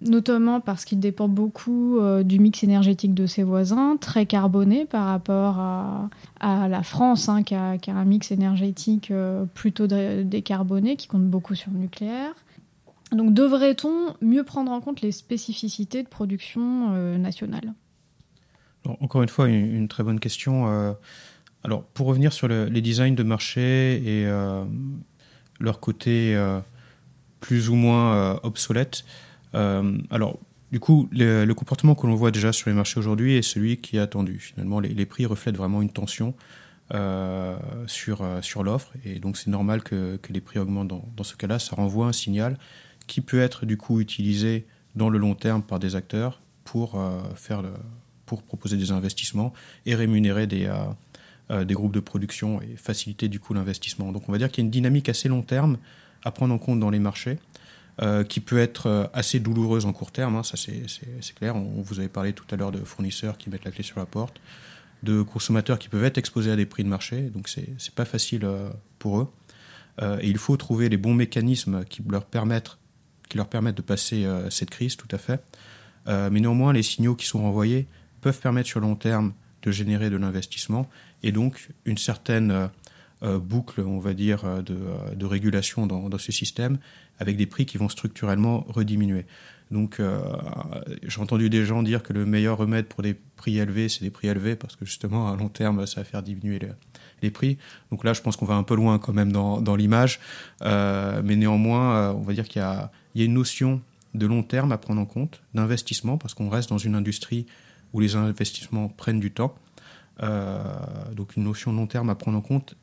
Notamment 0.00 0.60
parce 0.60 0.84
qu'il 0.84 1.00
dépend 1.00 1.28
beaucoup 1.28 1.98
euh, 1.98 2.22
du 2.22 2.38
mix 2.38 2.62
énergétique 2.62 3.14
de 3.14 3.26
ses 3.26 3.42
voisins, 3.42 3.96
très 3.96 4.26
carboné 4.26 4.84
par 4.84 5.06
rapport 5.06 5.58
à, 5.58 6.08
la 6.40 6.82
France, 6.82 7.28
hein, 7.28 7.42
qui, 7.42 7.54
a, 7.54 7.78
un 7.88 8.04
mix 8.04 8.30
énergétique 8.30 9.10
euh, 9.10 9.44
plutôt 9.54 9.86
décarboné, 9.86 10.96
qui 10.96 11.08
compte 11.08 11.24
beaucoup 11.24 11.54
sur 11.54 11.70
le 11.72 11.78
nucléaire. 11.78 12.34
Donc 13.12 13.32
devrait-on 13.32 14.14
mieux 14.20 14.44
prendre 14.44 14.72
en 14.72 14.80
compte 14.80 15.00
les 15.00 15.12
spécificités 15.12 16.02
de 16.02 16.08
production 16.08 16.90
euh, 16.92 17.18
nationale? 17.18 17.72
Encore 19.00 19.22
une 19.22 19.28
fois, 19.28 19.48
une, 19.48 19.88
très 19.88 20.04
bonne 20.04 20.20
question. 20.20 20.94
alors, 21.64 21.82
pour 21.82 22.06
revenir 22.06 22.32
sur 22.32 22.46
les 22.46 22.80
designs 22.80 23.16
de 23.16 23.24
marché 23.24 23.96
et 23.96 24.30
leur 25.58 25.80
côté 25.80 26.40
plus 27.40 27.68
ou 27.68 27.74
moins 27.74 28.38
obsolète, 28.44 29.02
alors, 30.10 30.38
du 30.72 30.80
coup, 30.80 31.08
le, 31.12 31.50
comportement 31.52 31.94
que 31.94 32.06
l'on 32.06 32.14
voit 32.16 32.30
déjà 32.30 32.52
sur 32.52 32.68
les 32.68 32.76
marchés 32.76 32.98
aujourd'hui 32.98 33.36
est 33.36 33.42
celui 33.42 33.76
qui 33.76 33.96
est 33.96 34.00
attendu. 34.00 34.38
Finalement, 34.38 34.80
les, 34.80 35.06
prix 35.06 35.26
reflètent 35.26 35.56
vraiment 35.56 35.80
une 35.80 35.90
tension 35.90 36.34
euh, 36.92 37.56
sur, 37.86 38.22
euh, 38.22 38.42
sur 38.42 38.62
l'offre, 38.62 38.92
et 39.04 39.18
donc 39.18 39.36
c'est 39.36 39.50
normal 39.50 39.82
que, 39.82 40.18
les 40.28 40.40
prix 40.40 40.58
augmentent. 40.58 40.88
Dans, 40.88 41.24
ce 41.24 41.36
cas-là, 41.36 41.58
ça 41.58 41.76
renvoie 41.76 42.06
un 42.06 42.12
signal 42.12 42.58
qui 43.06 43.20
peut 43.20 43.40
être 43.40 43.64
du 43.64 43.76
coup 43.76 44.00
utilisé 44.00 44.66
dans 44.96 45.08
le 45.08 45.18
long 45.18 45.34
terme 45.34 45.62
par 45.62 45.78
des 45.78 45.94
acteurs 45.94 46.40
pour, 46.64 47.00
faire 47.36 47.62
pour 48.24 48.42
proposer 48.42 48.76
des 48.76 48.90
investissements 48.90 49.52
et 49.84 49.94
rémunérer 49.94 50.48
des, 50.48 50.68
des 51.50 51.74
groupes 51.74 51.92
de 51.92 52.00
production 52.00 52.60
et 52.60 52.76
faciliter 52.76 53.28
du 53.28 53.38
coup 53.38 53.54
l'investissement. 53.54 54.10
Donc 54.10 54.28
on 54.28 54.32
va 54.32 54.38
dire 54.38 54.50
qu'il 54.50 54.62
y 54.62 54.64
a 54.64 54.66
une 54.66 54.72
dynamique 54.72 55.08
assez 55.08 55.28
long 55.28 55.42
terme 55.42 55.78
à 56.24 56.32
prendre 56.32 56.52
en 56.52 56.58
compte 56.58 56.80
dans 56.80 56.90
les 56.90 56.98
marchés 56.98 57.38
euh, 58.02 58.24
qui 58.24 58.40
peut 58.40 58.58
être 58.58 58.88
euh, 58.88 59.06
assez 59.14 59.40
douloureuse 59.40 59.86
en 59.86 59.92
court 59.94 60.12
terme, 60.12 60.36
hein, 60.36 60.42
ça 60.42 60.58
c'est 60.58 61.34
clair. 61.34 61.56
On, 61.56 61.80
vous 61.80 61.98
avait 61.98 62.10
parlé 62.10 62.34
tout 62.34 62.44
à 62.50 62.56
l'heure 62.56 62.70
de 62.70 62.80
fournisseurs 62.80 63.38
qui 63.38 63.48
mettent 63.48 63.64
la 63.64 63.70
clé 63.70 63.82
sur 63.82 63.98
la 63.98 64.04
porte, 64.04 64.38
de 65.02 65.22
consommateurs 65.22 65.78
qui 65.78 65.88
peuvent 65.88 66.04
être 66.04 66.18
exposés 66.18 66.50
à 66.50 66.56
des 66.56 66.66
prix 66.66 66.84
de 66.84 66.90
marché, 66.90 67.22
donc 67.30 67.48
c'est 67.48 67.94
pas 67.94 68.04
facile 68.04 68.44
euh, 68.44 68.68
pour 68.98 69.20
eux. 69.20 69.28
et 70.20 70.28
il 70.28 70.36
faut 70.36 70.58
trouver 70.58 70.90
les 70.90 70.98
bons 70.98 71.14
mécanismes 71.14 71.86
qui 71.86 72.02
leur 72.06 72.26
permettent, 72.26 72.76
qui 73.30 73.38
leur 73.38 73.48
permettent 73.48 73.78
de 73.78 73.82
passer 73.82 74.26
cette 74.50 74.68
crise, 74.68 74.98
tout 74.98 75.08
à 75.10 75.16
fait. 75.16 75.42
mais 76.06 76.40
néanmoins, 76.40 76.74
les 76.74 76.82
signaux 76.82 77.14
qui 77.14 77.24
sont 77.24 77.40
renvoyés 77.40 77.86
peuvent 78.20 78.38
permettre 78.38 78.68
sur 78.68 78.80
long 78.80 78.94
terme 78.94 79.32
de 79.62 79.70
générer 79.70 80.10
de 80.10 80.16
l'investissement 80.16 80.86
et 81.22 81.32
donc 81.32 81.70
une 81.86 81.96
certaine 81.96 82.68
boucle, 83.22 83.80
on 83.80 83.98
va 83.98 84.14
dire, 84.14 84.62
de, 84.62 84.78
de 85.14 85.26
régulation 85.26 85.86
dans, 85.86 86.18
ce 86.18 86.32
système 86.32 86.78
avec 87.18 87.36
des 87.36 87.46
prix 87.46 87.66
qui 87.66 87.78
vont 87.78 87.88
structurellement 87.88 88.64
rediminuer. 88.68 89.24
Donc, 89.70 89.98
euh, 89.98 90.20
j'ai 91.06 91.20
entendu 91.20 91.50
des 91.50 91.64
gens 91.64 91.82
dire 91.82 92.02
que 92.02 92.12
le 92.12 92.24
meilleur 92.24 92.56
remède 92.56 92.86
pour 92.86 93.02
des 93.02 93.14
prix 93.14 93.58
élevés, 93.58 93.88
c'est 93.88 94.02
des 94.02 94.10
prix 94.10 94.28
élevés, 94.28 94.54
parce 94.54 94.76
que 94.76 94.84
justement, 94.84 95.32
à 95.32 95.36
long 95.36 95.48
terme, 95.48 95.86
ça 95.86 96.02
va 96.02 96.04
faire 96.04 96.22
diminuer 96.22 96.60
les, 97.22 97.30
prix. 97.30 97.58
Donc 97.90 98.04
là, 98.04 98.12
je 98.12 98.22
pense 98.22 98.36
qu'on 98.36 98.46
va 98.46 98.54
un 98.54 98.62
peu 98.62 98.76
loin 98.76 99.00
quand 99.00 99.12
même 99.12 99.32
dans, 99.32 99.76
l'image. 99.76 100.20
Euh, 100.62 101.20
mais 101.24 101.34
néanmoins, 101.34 101.96
euh, 101.96 102.12
on 102.12 102.22
va 102.22 102.32
dire 102.32 102.46
qu'il 102.46 102.62
y 102.62 102.64
a 102.64 102.90
une 103.24 103.34
notion 103.34 103.82
de 104.14 104.26
long 104.26 104.44
terme 104.44 104.70
à 104.70 104.78
prendre 104.78 105.00
en 105.00 105.06
compte, 105.06 105.42
d'investissement, 105.52 106.16
parce 106.16 106.34
qu'on 106.34 106.48
reste 106.48 106.70
dans 106.70 106.78
une 106.78 106.94
industrie 106.94 107.46
où 107.92 107.98
les 108.00 108.14
investissements 108.14 108.88
prennent 108.88 109.20
du 109.20 109.32
temps. 109.32 109.54
donc 110.20 111.36
une 111.36 111.44
notion 111.44 111.72
de 111.72 111.78
long 111.78 111.86
terme 111.86 112.08
à 112.08 112.14
prendre 112.14 112.38
en 112.38 112.40
compte 112.40 112.76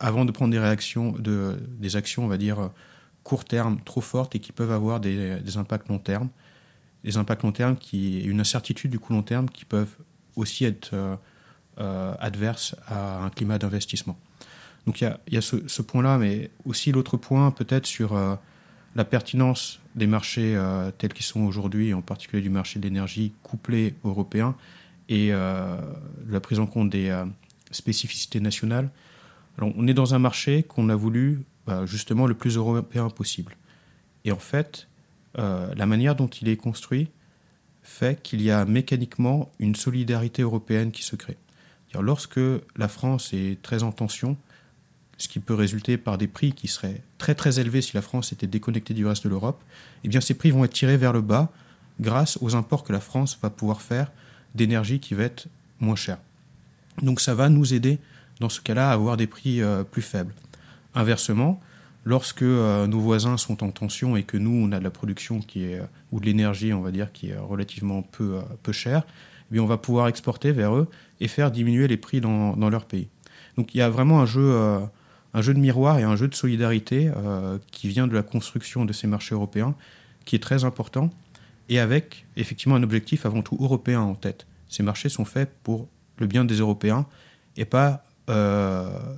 avant 0.00 0.24
de 0.24 0.32
prendre 0.32 0.52
des 0.52 0.58
réactions, 0.58 1.12
de, 1.12 1.58
des 1.78 1.96
actions, 1.96 2.24
on 2.24 2.28
va 2.28 2.36
dire, 2.38 2.70
court 3.28 3.44
terme 3.44 3.78
trop 3.84 4.00
fortes 4.00 4.34
et 4.36 4.38
qui 4.38 4.52
peuvent 4.52 4.72
avoir 4.72 5.00
des, 5.00 5.58
impacts 5.58 5.88
long 5.88 5.98
terme. 5.98 6.30
Des 7.04 7.18
impacts 7.18 7.42
long 7.42 7.52
terme 7.52 7.76
qui, 7.76 8.22
une 8.22 8.40
incertitude 8.40 8.90
du 8.90 8.98
coup 8.98 9.12
long 9.12 9.22
terme 9.22 9.50
qui 9.50 9.66
peuvent 9.66 9.98
aussi 10.34 10.64
être 10.64 10.94
euh, 10.94 11.14
euh, 11.78 12.14
adverses 12.20 12.74
à 12.86 13.22
un 13.22 13.28
climat 13.28 13.58
d'investissement. 13.58 14.18
Donc 14.86 15.02
il 15.02 15.14
y 15.30 15.36
a, 15.36 15.42
ce, 15.42 15.82
point-là, 15.82 16.16
mais 16.16 16.50
aussi 16.64 16.90
l'autre 16.90 17.18
point 17.18 17.50
peut-être 17.50 17.84
sur 17.84 18.14
euh, 18.14 18.34
la 18.96 19.04
pertinence 19.04 19.78
des 19.94 20.06
marchés 20.06 20.58
tels 20.96 21.12
qu'ils 21.12 21.26
sont 21.26 21.42
aujourd'hui, 21.42 21.92
en 21.92 22.00
particulier 22.00 22.40
du 22.40 22.48
marché 22.48 22.78
de 22.78 22.84
l'énergie 22.84 23.34
couplé 23.42 23.94
européen, 24.04 24.56
et 25.10 25.30
la 25.30 26.40
prise 26.40 26.60
en 26.60 26.66
compte 26.66 26.90
des 26.90 27.14
spécificités 27.70 28.40
nationales. 28.40 28.90
On 29.60 29.86
est 29.86 29.94
dans 29.94 30.14
un 30.14 30.18
marché 30.18 30.62
qu'on 30.62 30.88
a 30.88 30.94
voulu 30.94 31.42
bah, 31.66 31.84
justement 31.86 32.26
le 32.26 32.34
plus 32.34 32.56
européen 32.56 33.10
possible. 33.10 33.56
Et 34.24 34.32
en 34.32 34.38
fait, 34.38 34.88
euh, 35.38 35.72
la 35.74 35.86
manière 35.86 36.14
dont 36.14 36.28
il 36.28 36.48
est 36.48 36.56
construit 36.56 37.08
fait 37.82 38.22
qu'il 38.22 38.42
y 38.42 38.50
a 38.50 38.64
mécaniquement 38.64 39.50
une 39.58 39.74
solidarité 39.74 40.42
européenne 40.42 40.92
qui 40.92 41.02
se 41.02 41.16
crée. 41.16 41.36
Lorsque 41.98 42.40
la 42.76 42.86
France 42.86 43.32
est 43.32 43.60
très 43.62 43.82
en 43.82 43.92
tension, 43.92 44.36
ce 45.16 45.26
qui 45.26 45.40
peut 45.40 45.54
résulter 45.54 45.96
par 45.96 46.18
des 46.18 46.28
prix 46.28 46.52
qui 46.52 46.68
seraient 46.68 47.02
très 47.16 47.34
très 47.34 47.58
élevés 47.58 47.82
si 47.82 47.94
la 47.94 48.02
France 48.02 48.32
était 48.32 48.46
déconnectée 48.46 48.94
du 48.94 49.04
reste 49.06 49.24
de 49.24 49.30
l'Europe, 49.30 49.62
eh 50.04 50.08
bien 50.08 50.20
ces 50.20 50.34
prix 50.34 50.50
vont 50.50 50.64
être 50.64 50.72
tirés 50.72 50.96
vers 50.96 51.12
le 51.12 51.22
bas 51.22 51.50
grâce 52.00 52.38
aux 52.40 52.54
imports 52.54 52.84
que 52.84 52.92
la 52.92 53.00
France 53.00 53.38
va 53.42 53.50
pouvoir 53.50 53.80
faire 53.80 54.12
d'énergie 54.54 55.00
qui 55.00 55.14
va 55.14 55.24
être 55.24 55.48
moins 55.80 55.96
chère. 55.96 56.18
Donc 57.02 57.20
ça 57.20 57.34
va 57.34 57.48
nous 57.48 57.74
aider 57.74 57.98
dans 58.40 58.48
ce 58.48 58.60
cas-là 58.60 58.90
avoir 58.90 59.16
des 59.16 59.26
prix 59.26 59.62
euh, 59.62 59.84
plus 59.84 60.02
faibles. 60.02 60.34
Inversement, 60.94 61.60
lorsque 62.04 62.42
euh, 62.42 62.86
nos 62.86 63.00
voisins 63.00 63.36
sont 63.36 63.62
en 63.64 63.70
tension 63.70 64.16
et 64.16 64.22
que 64.22 64.36
nous, 64.36 64.50
on 64.50 64.72
a 64.72 64.78
de 64.78 64.84
la 64.84 64.90
production 64.90 65.40
qui 65.40 65.64
est, 65.64 65.80
euh, 65.80 65.84
ou 66.12 66.20
de 66.20 66.26
l'énergie, 66.26 66.72
on 66.72 66.80
va 66.80 66.90
dire, 66.90 67.12
qui 67.12 67.30
est 67.30 67.36
relativement 67.36 68.02
peu, 68.02 68.38
peu 68.62 68.72
chère, 68.72 69.04
eh 69.52 69.60
on 69.60 69.66
va 69.66 69.78
pouvoir 69.78 70.08
exporter 70.08 70.52
vers 70.52 70.74
eux 70.74 70.88
et 71.20 71.28
faire 71.28 71.50
diminuer 71.50 71.88
les 71.88 71.96
prix 71.96 72.20
dans, 72.20 72.56
dans 72.56 72.70
leur 72.70 72.84
pays. 72.84 73.08
Donc 73.56 73.74
il 73.74 73.78
y 73.78 73.82
a 73.82 73.88
vraiment 73.88 74.20
un 74.20 74.26
jeu, 74.26 74.54
un 75.34 75.40
jeu 75.40 75.54
de 75.54 75.58
miroir 75.58 75.98
et 75.98 76.02
un 76.02 76.16
jeu 76.16 76.28
de 76.28 76.34
solidarité 76.34 77.10
qui 77.72 77.88
vient 77.88 78.06
de 78.06 78.14
la 78.14 78.22
construction 78.22 78.84
de 78.84 78.92
ces 78.92 79.06
marchés 79.06 79.34
européens, 79.34 79.74
qui 80.26 80.36
est 80.36 80.38
très 80.38 80.64
important, 80.64 81.10
et 81.70 81.78
avec 81.78 82.26
effectivement 82.36 82.76
un 82.76 82.82
objectif 82.82 83.24
avant 83.24 83.40
tout 83.40 83.56
européen 83.58 84.00
en 84.00 84.14
tête. 84.14 84.46
Ces 84.68 84.82
marchés 84.82 85.08
sont 85.08 85.24
faits 85.24 85.50
pour 85.62 85.88
le 86.18 86.26
bien 86.26 86.44
des 86.44 86.56
Européens 86.56 87.06
et 87.56 87.64
pas 87.64 88.04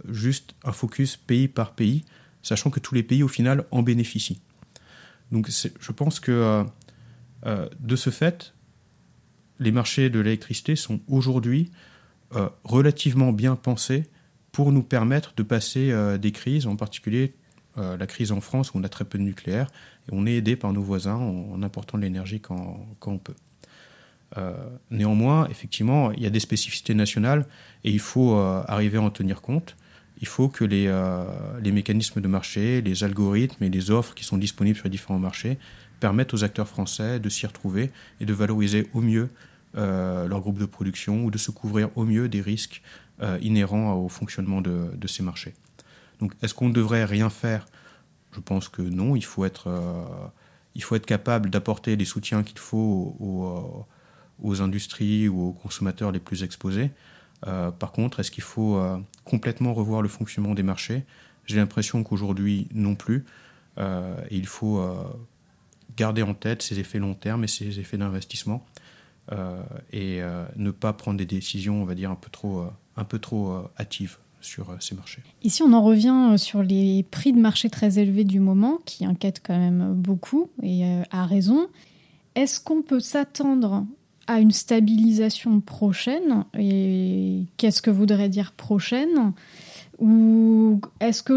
juste 0.09 0.55
un 0.64 0.73
focus 0.73 1.16
pays 1.16 1.49
par 1.49 1.73
pays, 1.73 2.05
sachant 2.42 2.70
que 2.70 2.81
tous 2.81 2.94
les 2.94 3.03
pays 3.03 3.23
au 3.23 3.29
final 3.29 3.64
en 3.70 3.83
bénéficient. 3.83 4.40
Donc 5.33 5.49
je 5.49 5.92
pense 5.92 6.20
que 6.20 6.33
euh, 6.33 6.64
euh, 7.46 7.68
de 7.79 7.96
ce 7.96 8.11
fait, 8.11 8.55
les 9.59 9.73
marchés 9.73 10.11
de 10.11 10.20
l'électricité 10.20 10.77
sont 10.77 11.01
aujourd'hui 11.09 11.70
relativement 12.62 13.33
bien 13.33 13.57
pensés 13.57 14.09
pour 14.53 14.70
nous 14.70 14.85
permettre 14.85 15.35
de 15.35 15.42
passer 15.42 15.92
des 16.20 16.31
crises, 16.31 16.68
en 16.68 16.77
particulier 16.77 17.35
la 17.77 18.07
crise 18.07 18.31
en 18.31 18.40
France 18.40 18.73
où 18.73 18.79
on 18.79 18.85
a 18.85 18.88
très 18.88 19.05
peu 19.05 19.18
de 19.18 19.25
nucléaire, 19.25 19.66
et 20.07 20.12
on 20.12 20.27
est 20.27 20.35
aidé 20.35 20.55
par 20.55 20.73
nos 20.73 20.81
voisins 20.81 21.16
en, 21.16 21.61
important 21.64 21.99
de 21.99 22.05
l'énergie 22.05 22.40
quand, 22.40 22.87
quand, 23.01 23.11
on 23.11 23.18
peut. 23.18 23.35
Euh, 24.38 24.53
néanmoins, 24.90 25.49
effectivement, 25.49 26.12
il 26.12 26.23
y 26.23 26.27
a 26.27 26.31
des 26.31 26.40
spécificités 26.40 26.95
nationales 26.95 27.47
et 27.85 27.90
il 27.90 27.99
faut 27.99 28.37
euh, 28.37 28.62
arriver 28.66 28.99
à 28.99 29.03
en 29.03 29.11
tenir 29.11 29.43
compte. 29.43 29.77
Il 30.21 30.27
faut 30.27 30.49
que 30.49 30.64
les, 30.64 30.87
euh, 30.87 31.25
les, 31.61 31.73
mécanismes 31.73 32.21
de 32.21 32.29
marché, 32.29 32.83
les 32.83 33.05
algorithmes 33.05 33.64
et 33.64 33.71
les 33.71 33.90
offres 33.90 34.14
qui 34.14 34.25
sont 34.25 34.37
disponibles 34.37 34.77
sur 34.77 34.85
les 34.85 34.90
différents 34.90 35.19
marchés 35.19 35.59
permettent 35.99 36.35
aux 36.35 36.45
acteurs 36.45 36.69
français 36.69 37.19
de 37.19 37.29
s'y 37.29 37.47
retrouver 37.47 37.90
et 38.21 38.25
de 38.25 38.33
valoriser 38.33 38.88
au 38.95 39.01
mieux 39.01 39.29
leur 39.75 40.40
groupe 40.40 40.59
de 40.59 40.64
production 40.64 41.25
ou 41.25 41.31
de 41.31 41.38
se 41.38 41.53
couvrir 41.53 41.90
au 41.97 42.05
mieux 42.05 42.29
des 42.29 42.40
risques 42.40 42.83
inhérents 43.40 43.95
au 43.95 44.09
fonctionnement 44.09 44.61
de, 44.61 45.07
ces 45.07 45.23
marchés. 45.23 45.55
Donc, 46.19 46.33
est-ce 46.43 46.55
qu'on 46.55 46.69
ne 46.69 46.73
devrait 46.73 47.05
rien 47.05 47.31
faire? 47.31 47.69
Je 48.33 48.40
pense 48.40 48.69
que 48.69 48.83
non, 48.83 49.14
il 49.14 49.25
faut 49.25 49.45
être, 49.45 49.71
il 50.75 50.83
faut 50.83 50.97
être 50.97 51.07
capable 51.07 51.51
d'apporter 51.51 51.95
les 51.95 52.05
soutiens 52.05 52.43
qu'il 52.43 52.59
faut 52.59 53.14
aux, 53.21 53.87
industries 54.61 55.29
ou 55.29 55.48
aux 55.48 55.53
consommateurs 55.53 56.12
les 56.12 56.20
plus 56.20 56.42
exposés. 56.42 56.90
par 57.42 57.92
contre, 57.92 58.20
est-ce 58.20 58.31
qu'il 58.31 58.42
faut 58.42 58.81
complètement 59.24 59.74
revoir 59.74 60.03
le 60.03 60.09
fonctionnement 60.09 60.55
des 60.55 60.62
marchés? 60.62 61.05
J'ai 61.46 61.57
l'impression 61.57 62.03
qu'aujourd'hui, 62.03 62.68
non 62.72 62.94
plus. 62.94 63.24
il 64.31 64.46
faut 64.46 64.83
garder 65.96 66.22
en 66.22 66.35
tête 66.35 66.62
ces 66.62 66.79
effets 66.79 66.98
long 66.98 67.14
terme 67.14 67.44
et 67.44 67.48
ces 67.48 67.79
effets 67.79 67.98
d'investissement 67.98 68.64
euh, 69.33 69.62
et 69.92 70.22
euh, 70.22 70.44
ne 70.57 70.70
pas 70.70 70.92
prendre 70.92 71.18
des 71.18 71.26
décisions, 71.26 71.83
on 71.83 71.85
va 71.85 71.94
dire, 71.94 72.11
un 72.11 72.16
peu 72.16 72.31
trop, 72.31 72.61
euh, 72.61 72.70
un 72.96 73.05
peu 73.05 73.18
trop 73.18 73.62
hâtives 73.79 74.18
sur 74.40 74.74
ces 74.81 74.94
marchés. 74.94 75.22
Ici, 75.42 75.62
on 75.62 75.72
en 75.74 75.83
revient 75.83 76.38
sur 76.38 76.62
les 76.62 77.05
prix 77.11 77.33
de 77.33 77.38
marché 77.38 77.68
très 77.68 77.98
élevés 77.98 78.24
du 78.24 78.40
moment, 78.40 78.79
qui 78.87 79.05
inquiètent 79.05 79.42
quand 79.44 79.59
même 79.59 79.92
beaucoup, 79.92 80.48
et 80.62 80.83
à 81.11 81.26
raison. 81.26 81.68
Est-ce 82.35 82.59
qu'on 82.59 82.81
peut 82.81 83.00
s'attendre 83.00 83.85
à 84.31 84.38
une 84.38 84.53
stabilisation 84.53 85.61
prochaine 85.61 86.45
Et 86.57 87.47
qu'est-ce 87.57 87.83
que 87.83 87.90
voudrait 87.90 88.29
dire 88.29 88.53
prochaine 88.53 89.33
ou 89.99 90.81
est-ce 91.01 91.23
que 91.23 91.35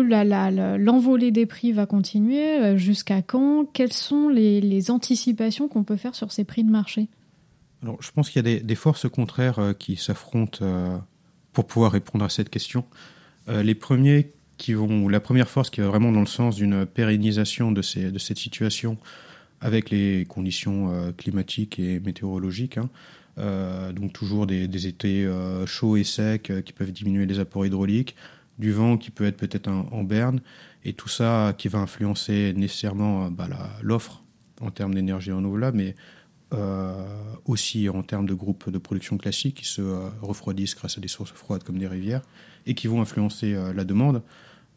l'envolée 0.77 1.31
des 1.31 1.45
prix 1.45 1.73
va 1.73 1.85
continuer 1.85 2.61
euh, 2.61 2.77
Jusqu'à 2.77 3.21
quand? 3.21 3.65
Quelles 3.73 3.91
sont 3.91 4.29
les, 4.29 4.89
anticipations 4.89 5.67
qu'on 5.67 5.83
peut 5.83 5.97
faire 5.97 6.15
sur 6.15 6.31
ces 6.31 6.45
prix 6.45 6.63
de 6.63 6.71
marché? 6.71 7.09
Alors, 7.81 8.01
je 8.01 8.09
pense 8.11 8.29
qu'il 8.29 8.47
y 8.47 8.55
a 8.55 8.59
des, 8.61 8.75
forces 8.75 9.09
contraires 9.09 9.59
euh, 9.59 9.73
qui 9.73 9.97
s'affrontent 9.97 10.59
euh, 10.61 10.97
pour 11.51 11.67
pouvoir 11.67 11.91
répondre 11.91 12.23
à 12.23 12.29
cette 12.29 12.49
question. 12.49 12.85
les 13.49 13.75
premiers 13.75 14.31
qui 14.55 14.73
vont, 14.73 15.09
la 15.09 15.19
première 15.19 15.49
force 15.49 15.69
qui 15.69 15.81
va 15.81 15.87
vraiment 15.87 16.13
dans 16.13 16.21
le 16.21 16.25
sens 16.25 16.55
d'une 16.55 16.85
pérennisation 16.85 17.73
de, 17.73 17.81
ces, 17.81 18.11
de 18.11 18.19
cette 18.19 18.37
situation 18.37 18.97
avec 19.63 19.89
les 19.89 20.25
conditions 20.25 21.13
climatiques 21.17 21.79
et 21.79 21.99
météorologiques. 21.99 22.77
Hein, 22.77 22.89
donc 23.93 24.13
toujours 24.13 24.45
des, 24.45 24.87
étés 24.87 25.27
chauds 25.65 25.97
et 25.97 26.03
secs 26.03 26.51
qui 26.63 26.73
peuvent 26.73 26.91
diminuer 26.91 27.25
les 27.25 27.39
apports 27.39 27.65
hydrauliques, 27.65 28.15
du 28.59 28.71
vent 28.71 28.97
qui 28.97 29.11
peut 29.11 29.25
être 29.25 29.37
peut-être 29.37 29.69
en, 29.69 30.03
berne, 30.03 30.41
et 30.83 30.93
tout 30.93 31.09
ça 31.09 31.53
qui 31.57 31.67
va 31.67 31.79
influencer 31.79 32.53
nécessairement 32.55 33.25
euh, 33.25 33.29
bah, 33.29 33.47
l'offre 33.81 34.21
en 34.61 34.71
termes 34.71 34.93
d'énergie 34.93 35.31
renouvelable, 35.31 35.77
mais 35.77 35.95
euh, 36.53 37.03
aussi 37.45 37.89
en 37.89 38.03
termes 38.03 38.27
de 38.27 38.33
groupes 38.33 38.69
de 38.69 38.77
production 38.77 39.17
classiques 39.17 39.57
qui 39.57 39.65
se 39.65 39.81
euh, 39.81 40.09
refroidissent 40.21 40.75
grâce 40.75 40.97
à 40.97 41.01
des 41.01 41.07
sources 41.07 41.31
froides 41.31 41.63
comme 41.63 41.79
des 41.79 41.87
rivières, 41.87 42.21
et 42.65 42.75
qui 42.75 42.87
vont 42.87 43.01
influencer 43.01 43.57
la 43.75 43.83
demande. 43.83 44.21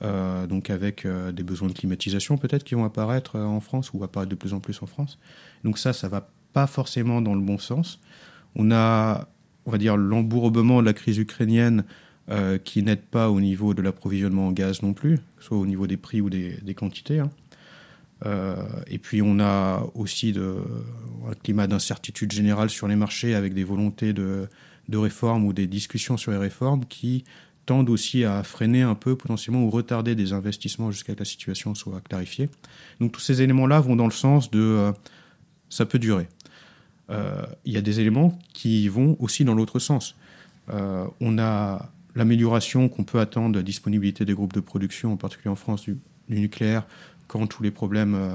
Donc 0.01 0.71
avec 0.71 1.07
des 1.07 1.43
besoins 1.43 1.69
de 1.69 1.73
climatisation 1.73 2.37
peut-être 2.37 2.65
qui 2.65 2.75
vont 2.75 2.85
apparaître 2.85 3.39
en 3.39 3.61
France 3.61 3.93
ou 3.95 4.05
apparaître 4.05 4.31
de 4.31 4.35
plus 4.37 4.53
en 4.53 4.61
plus 4.61 4.83
en 4.83 4.87
France. 4.87 5.19
Donc 5.65 5.79
ça, 5.79 5.93
ça 5.93 6.09
va 6.09 6.29
pas 6.53 6.67
forcément 6.67 7.21
dans 7.21 7.35
le 7.35 7.43
bon 7.43 7.59
sens. 7.59 8.01
On 8.55 8.71
a, 8.71 9.29
on 9.67 9.71
va 9.71 9.77
dire, 9.77 9.99
l'embourbement 9.99 10.81
de 10.81 10.87
la 10.87 10.95
crise 10.95 11.19
ukrainienne 11.19 11.85
euh, 12.31 12.57
qui 12.57 12.83
n'aide 12.83 13.03
pas 13.03 13.31
au 13.31 13.43
niveau 13.43 13.75
de 13.75 13.83
l'approvisionnement 13.83 14.49
en 14.49 14.53
gaz 14.53 14.83
non 14.83 14.95
plus, 14.95 15.19
soit 15.39 15.59
au 15.59 15.67
niveau 15.67 15.87
des 15.87 15.99
prix 15.99 16.23
ou 16.23 16.31
des, 16.31 16.75
quantités. 16.75 17.21
Hein. 17.21 17.31
Euh, 18.25 18.57
et 18.87 18.99
puis 18.99 19.21
on 19.21 19.39
a 19.39 19.87
aussi 19.95 20.35
un 21.29 21.35
climat 21.43 21.67
d'incertitude 21.67 22.33
générale 22.33 22.71
sur 22.71 22.89
les 22.89 22.97
marchés 22.97 23.35
avec 23.35 23.53
des 23.53 23.65
volontés 23.65 24.15
de 24.15 24.49
réformes 24.91 25.45
ou 25.45 25.53
des 25.53 25.67
discussions 25.67 26.17
sur 26.17 26.33
les 26.33 26.39
réformes 26.39 26.87
qui 26.87 27.25
tendent 27.67 27.91
aussi 27.91 28.25
à 28.25 28.43
freiner 28.43 28.83
un 28.83 28.95
peu 28.95 29.17
potentiellement 29.17 29.63
ou 29.65 29.71
retarder 29.71 30.15
des 30.15 30.33
investissements 30.33 30.91
jusqu'à 30.91 31.13
ce 31.13 31.17
que 31.17 31.21
la 31.21 31.25
situation 31.25 31.75
soit 31.75 32.01
clarifiée. 32.01 32.49
Donc 33.01 33.13
tous 33.13 33.21
ces 33.21 33.43
éléments-là 33.43 33.81
vont 33.81 33.97
dans 33.97 34.07
le 34.07 34.13
sens 34.13 34.51
de 34.51 34.61
euh, 34.61 34.93
ça 35.69 35.85
peut 35.85 35.99
durer. 35.99 36.29
Il 37.65 37.73
y 37.73 37.77
a 37.77 37.83
des 37.83 38.01
éléments 38.01 38.37
qui 38.53 38.89
vont 38.89 39.17
aussi 39.21 39.45
dans 39.45 39.55
l'autre 39.55 39.79
sens. 39.79 40.17
on 40.69 41.39
a 41.39 41.91
l'amélioration 42.17 42.89
qu'on 42.89 43.05
peut 43.05 43.21
attendre 43.21 43.53
de 43.53 43.59
la 43.59 43.63
disponibilité 43.63 44.25
des 44.25 44.35
groupes 44.35 44.55
de 44.55 44.61
production, 44.61 45.13
en 45.13 45.17
particulier 45.17 45.51
en 45.51 45.57
France, 45.57 45.83
du, 45.83 45.99
nucléaire, 46.29 46.85
quand 47.29 47.47
tous 47.47 47.63
les 47.63 47.71
problèmes 47.71 48.15
euh, 48.15 48.35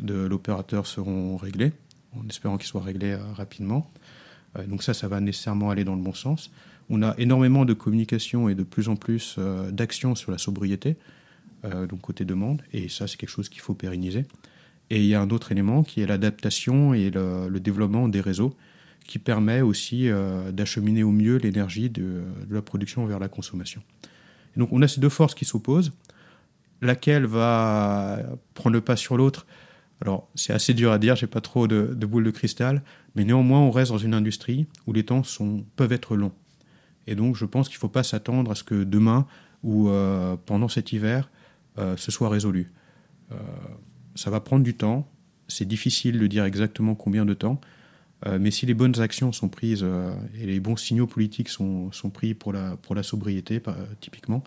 de 0.00 0.14
l'opérateur 0.26 0.86
seront 0.86 1.36
réglés, 1.38 1.72
en 2.18 2.28
espérant 2.28 2.58
qu'ils 2.58 2.66
soient 2.66 2.82
réglés 2.82 3.12
euh, 3.12 3.32
rapidement. 3.32 3.88
Euh, 4.58 4.66
donc 4.66 4.82
ça, 4.82 4.92
ça 4.92 5.08
va 5.08 5.20
nécessairement 5.20 5.70
aller 5.70 5.84
dans 5.84 5.94
le 5.94 6.02
bon 6.02 6.12
sens. 6.12 6.50
On 6.90 7.02
a 7.02 7.14
énormément 7.18 7.64
de 7.64 7.74
communication 7.74 8.48
et 8.48 8.54
de 8.54 8.62
plus 8.62 8.88
en 8.88 8.96
plus 8.96 9.38
d'actions 9.70 10.14
sur 10.14 10.30
la 10.30 10.38
sobriété, 10.38 10.96
donc 11.64 12.00
côté 12.00 12.24
demande, 12.24 12.62
et 12.72 12.88
ça, 12.88 13.06
c'est 13.06 13.16
quelque 13.16 13.30
chose 13.30 13.48
qu'il 13.48 13.60
faut 13.60 13.74
pérenniser. 13.74 14.26
Et 14.90 14.98
il 14.98 15.06
y 15.06 15.14
a 15.14 15.20
un 15.20 15.30
autre 15.30 15.52
élément 15.52 15.84
qui 15.84 16.02
est 16.02 16.06
l'adaptation 16.06 16.92
et 16.92 17.10
le 17.10 17.58
développement 17.60 18.08
des 18.08 18.20
réseaux 18.20 18.56
qui 19.04 19.18
permet 19.18 19.60
aussi 19.60 20.08
euh, 20.08 20.52
d'acheminer 20.52 21.02
au 21.02 21.10
mieux 21.10 21.36
l'énergie 21.36 21.90
de, 21.90 22.22
la 22.50 22.62
production 22.62 23.04
vers 23.06 23.18
la 23.18 23.28
consommation. 23.28 23.82
donc 24.56 24.72
on 24.72 24.82
a 24.82 24.88
ces 24.88 25.00
deux 25.00 25.08
forces 25.08 25.34
qui 25.34 25.44
s'opposent. 25.44 25.92
Laquelle 26.80 27.26
va 27.26 28.18
prendre 28.54 28.74
le 28.74 28.80
pas 28.80 28.96
sur 28.96 29.16
l'autre? 29.16 29.46
Alors 30.00 30.28
c'est 30.34 30.52
assez 30.52 30.74
dur 30.74 30.90
à 30.90 30.98
dire, 30.98 31.14
j'ai 31.14 31.28
pas 31.28 31.40
trop 31.40 31.68
de, 31.68 31.94
de 31.94 32.06
boule 32.06 32.24
de 32.24 32.30
cristal, 32.30 32.82
mais 33.14 33.24
néanmoins 33.24 33.60
on 33.60 33.70
reste 33.70 33.92
dans 33.92 33.98
une 33.98 34.14
industrie 34.14 34.66
où 34.86 34.92
les 34.92 35.04
temps 35.04 35.22
peuvent 35.76 35.92
être 35.92 36.16
longs. 36.16 36.32
Et 37.06 37.14
donc 37.14 37.36
je 37.36 37.44
pense 37.44 37.68
qu'il 37.68 37.76
ne 37.76 37.80
faut 37.80 37.88
pas 37.88 38.02
s'attendre 38.02 38.50
à 38.50 38.54
ce 38.54 38.62
que 38.62 38.84
demain 38.84 39.26
ou 39.62 39.88
euh, 39.88 40.36
pendant 40.46 40.68
cet 40.68 40.92
hiver, 40.92 41.30
euh, 41.78 41.96
ce 41.96 42.10
soit 42.10 42.28
résolu. 42.28 42.70
ça 44.14 44.30
va 44.30 44.40
prendre 44.40 44.62
du 44.62 44.74
temps, 44.74 45.08
c'est 45.48 45.64
difficile 45.64 46.18
de 46.18 46.26
dire 46.26 46.44
exactement 46.44 46.94
combien 46.94 47.24
de 47.24 47.34
temps, 47.34 47.60
euh, 48.26 48.38
mais 48.40 48.50
si 48.50 48.66
les 48.66 48.74
bonnes 48.74 49.00
actions 49.00 49.32
sont 49.32 49.48
prises 49.48 49.82
euh, 49.82 50.14
et 50.40 50.46
les 50.46 50.60
bons 50.60 50.76
signaux 50.76 51.06
politiques 51.06 51.48
sont, 51.48 51.90
sont 51.92 52.10
pris 52.10 52.34
pour 52.34 52.52
la, 52.52 52.76
pour 52.76 52.94
la 52.94 53.02
sobriété, 53.02 53.60
typiquement, 54.00 54.42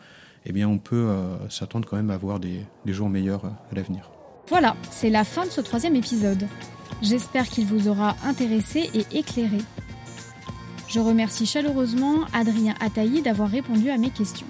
eh 0.46 0.52
bien 0.52 0.68
on 0.68 0.78
peut 0.78 0.96
euh, 0.96 1.50
s'attendre 1.50 1.88
quand 1.88 1.98
même 1.98 2.10
à 2.10 2.14
avoir 2.14 2.40
des, 2.40 2.62
des 2.86 2.94
jours 2.94 3.10
meilleurs 3.10 3.46
à 3.46 3.76
l'avenir. 3.76 4.10
Voilà, 4.48 4.76
c'est 4.92 5.10
la 5.10 5.24
fin 5.24 5.46
de 5.46 5.50
ce 5.50 5.62
troisième 5.62 5.96
épisode. 5.96 6.48
J'espère 7.02 7.50
qu'il 7.50 7.66
vous 7.66 7.88
aura 7.88 8.16
intéressé 8.24 8.90
et 8.94 9.18
éclairé. 9.18 9.58
Je 10.96 11.02
remercie 11.02 11.46
chaleureusement 11.46 12.24
Adrien 12.32 12.74
Ataï 12.80 13.22
d'avoir 13.22 13.50
répondu 13.50 13.90
à 13.90 13.98
mes 13.98 14.12
questions. 14.12 14.48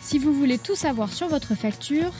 Si 0.00 0.20
vous 0.20 0.32
voulez 0.32 0.58
tout 0.58 0.76
savoir 0.76 1.12
sur 1.12 1.26
votre 1.26 1.56
facture, 1.56 2.12